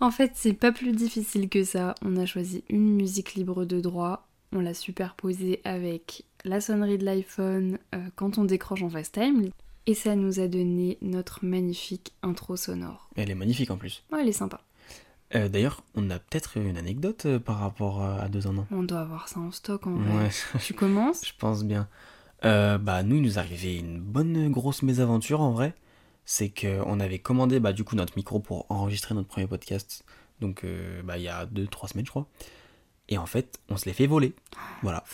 En 0.00 0.10
fait, 0.10 0.32
c'est 0.34 0.52
pas 0.54 0.72
plus 0.72 0.92
difficile 0.92 1.48
que 1.48 1.64
ça. 1.64 1.94
On 2.02 2.16
a 2.16 2.26
choisi 2.26 2.64
une 2.68 2.94
musique 2.94 3.34
libre 3.34 3.64
de 3.64 3.80
droit. 3.80 4.26
On 4.52 4.60
l'a 4.60 4.74
superposée 4.74 5.60
avec 5.64 6.24
la 6.44 6.60
sonnerie 6.60 6.98
de 6.98 7.04
l'iPhone 7.04 7.78
euh, 7.94 7.98
quand 8.16 8.38
on 8.38 8.44
décroche 8.44 8.82
en 8.82 8.90
FaceTime. 8.90 9.50
Et 9.86 9.94
ça 9.94 10.16
nous 10.16 10.40
a 10.40 10.48
donné 10.48 10.98
notre 11.02 11.44
magnifique 11.44 12.12
intro 12.22 12.56
sonore. 12.56 13.08
elle 13.16 13.30
est 13.30 13.34
magnifique 13.34 13.70
en 13.70 13.76
plus. 13.76 14.02
Ouais, 14.10 14.20
elle 14.22 14.28
est 14.28 14.32
sympa. 14.32 14.60
Euh, 15.34 15.48
D'ailleurs, 15.48 15.82
on 15.94 16.10
a 16.10 16.18
peut-être 16.18 16.56
une 16.56 16.76
anecdote 16.76 17.26
euh, 17.26 17.38
par 17.38 17.58
rapport 17.58 18.02
euh, 18.02 18.18
à 18.20 18.28
deux 18.28 18.46
ans. 18.46 18.52
non? 18.52 18.66
On 18.70 18.82
doit 18.82 19.00
avoir 19.00 19.28
ça 19.28 19.40
en 19.40 19.50
stock 19.50 19.86
en 19.86 19.94
vrai. 19.96 20.24
Ouais, 20.26 20.30
Tu 20.60 20.74
commences? 20.74 21.26
Je 21.26 21.32
pense 21.38 21.64
bien. 21.64 21.88
Bah 22.42 23.02
nous, 23.02 23.16
il 23.16 23.22
nous 23.22 23.38
arrivait 23.38 23.76
une 23.78 24.00
bonne 24.00 24.50
grosse 24.50 24.82
mésaventure 24.82 25.40
en 25.40 25.52
vrai. 25.52 25.74
C'est 26.26 26.50
qu'on 26.50 27.00
avait 27.00 27.18
commandé 27.18 27.58
bah, 27.58 27.72
du 27.72 27.84
coup 27.84 27.96
notre 27.96 28.16
micro 28.16 28.38
pour 28.38 28.66
enregistrer 28.68 29.14
notre 29.14 29.28
premier 29.28 29.46
podcast. 29.46 30.04
Donc 30.40 30.66
bah, 31.04 31.16
il 31.16 31.22
y 31.22 31.28
a 31.28 31.46
2-3 31.46 31.92
semaines 31.92 32.04
je 32.04 32.10
crois. 32.10 32.26
Et 33.08 33.16
en 33.16 33.24
fait, 33.24 33.60
on 33.70 33.78
se 33.78 33.86
l'est 33.86 33.94
fait 33.94 34.06
voler. 34.06 34.34
Voilà. 34.82 35.04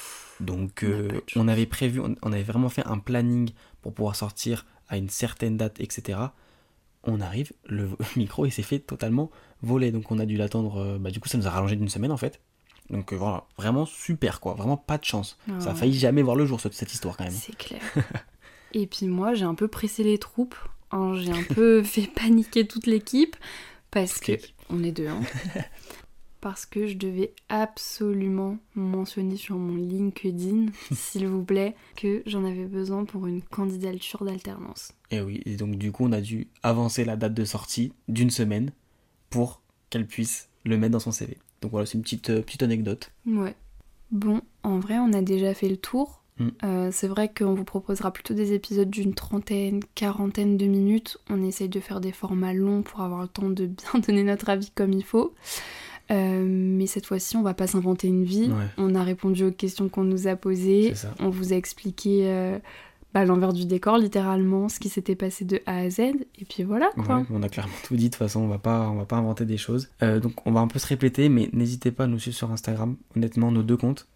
Donc 0.41 0.85
On 1.37 1.47
avait 1.47 1.67
prévu, 1.67 2.01
on, 2.01 2.17
on 2.23 2.33
avait 2.33 2.43
vraiment 2.43 2.69
fait 2.69 2.85
un 2.85 2.99
planning 2.99 3.51
pour 3.81 3.95
pouvoir 3.95 4.17
sortir 4.17 4.67
à 4.89 4.97
une 4.97 5.09
certaine 5.09 5.57
date, 5.57 5.79
etc. 5.79 6.19
On 7.05 7.21
arrive, 7.21 7.53
le 7.67 7.91
micro 8.17 8.45
il 8.45 8.51
s'est 8.51 8.65
fait 8.65 8.81
totalement 8.81 9.31
voler. 9.63 9.93
Donc 9.93 10.11
on 10.11 10.19
a 10.19 10.27
dû 10.27 10.37
l'attendre. 10.37 10.77
euh, 10.79 10.99
bah, 10.99 11.11
du 11.11 11.21
coup, 11.21 11.29
ça 11.29 11.39
nous 11.39 11.47
a 11.47 11.51
rallongé 11.51 11.77
d'une 11.77 11.89
semaine 11.89 12.13
en 12.13 12.17
fait. 12.17 12.41
Donc 12.91 13.13
euh, 13.13 13.17
voilà, 13.17 13.45
vraiment 13.57 13.87
super 13.87 14.41
quoi, 14.41 14.55
vraiment 14.55 14.77
pas 14.77 14.99
de 14.99 15.05
chance. 15.05 15.39
Ah 15.49 15.61
ça 15.61 15.71
a 15.71 15.75
failli 15.75 15.97
jamais 15.99 16.23
voir 16.23 16.35
le 16.37 16.45
jour 16.47 16.61
cette, 16.61 16.75
cette 16.75 16.93
histoire 16.93 17.17
quand 17.17 17.25
même. 17.25 17.33
C'est 17.33 17.57
clair. 17.57 17.81
Et 18.73 18.87
puis 18.87 19.07
moi, 19.07 19.35
j'ai 19.35 19.45
un 19.45 19.55
peu 19.55 19.69
pressé 19.69 20.03
les 20.05 20.19
troupes. 20.19 20.57
hein. 20.91 21.15
J'ai 21.17 21.31
un 21.33 21.43
peu 21.43 21.83
fait 21.85 22.09
paniquer 22.13 22.67
toute 22.67 22.87
l'équipe 22.87 23.37
parce 23.91 24.19
que 24.19 24.33
on 24.71 24.83
est 24.83 24.93
deux. 24.93 25.07
hein. 25.09 25.21
parce 26.41 26.65
que 26.67 26.87
je 26.87 26.97
devais 26.97 27.33
absolument 27.49 28.57
mentionner 28.75 29.37
sur 29.37 29.57
mon 29.57 29.77
LinkedIn, 29.77 30.67
s'il 30.93 31.27
vous 31.29 31.45
plaît, 31.45 31.75
que 31.97 32.23
j'en 32.27 32.45
avais 32.45 32.65
besoin 32.65 33.05
pour 33.05 33.27
une 33.27 33.43
candidature 33.43 34.25
d'alternance. 34.25 34.93
Et 35.11 35.21
oui, 35.21 35.43
et 35.45 35.57
donc 35.57 35.77
du 35.77 35.93
coup 35.93 36.07
on 36.07 36.13
a 36.13 36.21
dû 36.21 36.49
avancer 36.63 37.05
la 37.05 37.17
date 37.17 37.35
de 37.35 37.45
sortie 37.45 37.93
d'une 38.09 38.31
semaine 38.31 38.73
pour 39.31 39.63
qu'elle 39.89 40.07
puisse 40.07 40.49
le 40.65 40.77
mettre 40.77 40.93
dans 40.93 41.01
son 41.01 41.13
CV. 41.13 41.39
Donc 41.63 41.71
voilà, 41.71 41.87
c'est 41.87 41.95
une 41.95 42.03
petite, 42.03 42.31
euh, 42.31 42.43
petite 42.43 42.63
anecdote. 42.63 43.13
Ouais. 43.27 43.55
Bon, 44.11 44.41
en 44.63 44.79
vrai, 44.79 44.99
on 44.99 45.13
a 45.13 45.23
déjà 45.23 45.55
fait 45.55 45.69
le 45.69 45.77
tour. 45.77 46.23
Mm. 46.39 46.49
Euh, 46.65 46.89
c'est 46.93 47.09
vrai 47.09 47.31
qu'on 47.33 47.55
vous 47.55 47.65
proposera 47.65 48.13
plutôt 48.13 48.35
des 48.35 48.53
épisodes 48.53 48.91
d'une 48.91 49.15
trentaine, 49.15 49.81
quarantaine 49.95 50.57
de 50.57 50.67
minutes. 50.67 51.19
On 51.29 51.43
essaye 51.43 51.69
de 51.69 51.81
faire 51.81 52.01
des 52.01 52.13
formats 52.13 52.55
longs 52.55 52.83
pour 52.83 53.01
avoir 53.03 53.23
le 53.23 53.29
temps 53.29 53.51
de 53.51 53.67
bien 53.67 54.01
donner 54.07 54.25
notre 54.25 54.49
avis 54.49 54.71
comme 54.75 54.93
il 54.93 55.05
faut. 55.05 55.35
Euh, 56.11 56.45
mais 56.45 56.87
cette 56.87 57.07
fois-ci, 57.07 57.37
on 57.37 57.43
va 57.43 57.55
pas 57.55 57.69
s'inventer 57.69 58.09
une 58.09 58.25
vie. 58.25 58.51
Ouais. 58.51 58.67
On 58.79 58.95
a 58.97 59.03
répondu 59.05 59.45
aux 59.45 59.53
questions 59.53 59.89
qu'on 59.89 60.03
nous 60.03 60.27
a 60.27 60.35
posées. 60.35 60.89
C'est 60.89 61.07
ça. 61.07 61.15
On 61.21 61.31
vous 61.31 61.53
a 61.53 61.57
expliqué 61.57 62.59
bah, 63.13 63.25
l'envers 63.25 63.53
du 63.53 63.67
décor, 63.67 63.99
littéralement, 63.99 64.69
ce 64.69 64.79
qui 64.79 64.89
s'était 64.89 65.17
passé 65.17 65.45
de 65.45 65.61
A 65.67 65.79
à 65.79 65.91
Z. 65.91 66.01
Et 66.01 66.45
puis 66.49 66.63
voilà, 66.63 66.91
quoi. 66.95 67.19
Ouais, 67.19 67.25
on 67.31 67.43
a 67.43 67.49
clairement 67.49 67.75
tout 67.85 67.97
dit, 67.97 68.05
de 68.05 68.09
toute 68.09 68.17
façon 68.17 68.41
on 68.41 68.49
va 68.49 68.59
pas, 68.59 68.89
on 68.89 68.97
va 68.97 69.05
pas 69.05 69.17
inventer 69.17 69.45
des 69.45 69.57
choses. 69.57 69.89
Euh, 70.03 70.21
donc 70.21 70.47
on 70.47 70.53
va 70.53 70.61
un 70.61 70.69
peu 70.69 70.79
se 70.79 70.87
répéter, 70.87 71.29
mais 71.29 71.51
n'hésitez 71.53 71.91
pas 71.91 72.05
à 72.05 72.07
nous 72.07 72.19
suivre 72.19 72.37
sur 72.37 72.51
Instagram, 72.53 72.97
honnêtement 73.17 73.51
nos 73.51 73.63
deux 73.63 73.77
comptes. 73.77 74.07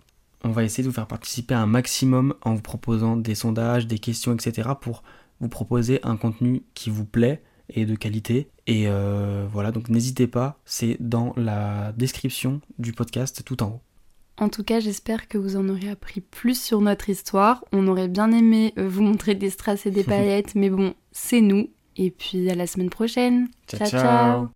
On 0.45 0.51
va 0.51 0.63
essayer 0.63 0.85
de 0.85 0.89
vous 0.89 0.95
faire 0.95 1.07
participer 1.07 1.55
un 1.55 1.67
maximum 1.67 2.35
en 2.43 2.55
vous 2.55 2.63
proposant 2.63 3.17
des 3.17 3.35
sondages, 3.35 3.87
des 3.87 3.99
questions, 3.99 4.35
etc. 4.35 4.71
pour 4.79 5.03
vous 5.41 5.49
proposer 5.49 6.01
un 6.03 6.17
contenu 6.17 6.63
qui 6.75 6.91
vous 6.91 7.07
plaît 7.07 7.43
et 7.71 7.87
de 7.87 7.95
qualité. 7.95 8.51
Et 8.67 8.85
euh, 8.87 9.47
voilà, 9.51 9.73
donc 9.73 9.89
n'hésitez 9.89 10.27
pas, 10.27 10.59
c'est 10.65 10.97
dans 11.01 11.33
la 11.37 11.93
description 11.93 12.61
du 12.79 12.93
podcast 12.93 13.43
tout 13.45 13.63
en 13.63 13.69
haut. 13.69 13.81
En 14.37 14.49
tout 14.49 14.65
cas, 14.65 14.81
j'espère 14.81 15.29
que 15.29 15.39
vous 15.39 15.57
en 15.57 15.69
aurez 15.69 15.89
appris 15.89 16.21
plus 16.21 16.61
sur 16.61 16.81
notre 16.81 17.09
histoire. 17.09 17.65
On 17.73 17.87
aurait 17.87 18.09
bien 18.09 18.33
aimé 18.33 18.75
euh, 18.79 18.89
vous 18.89 19.03
montrer 19.03 19.35
des 19.35 19.51
strass 19.51 19.87
et 19.87 19.91
des 19.91 20.05
paillettes, 20.05 20.55
mais 20.55 20.71
bon, 20.71 20.95
c'est 21.13 21.41
nous. 21.41 21.71
Et 21.97 22.11
puis 22.11 22.51
à 22.51 22.55
la 22.55 22.67
semaine 22.67 22.91
prochaine. 22.91 23.49
ciao. 23.69 23.89
ciao. 23.89 24.49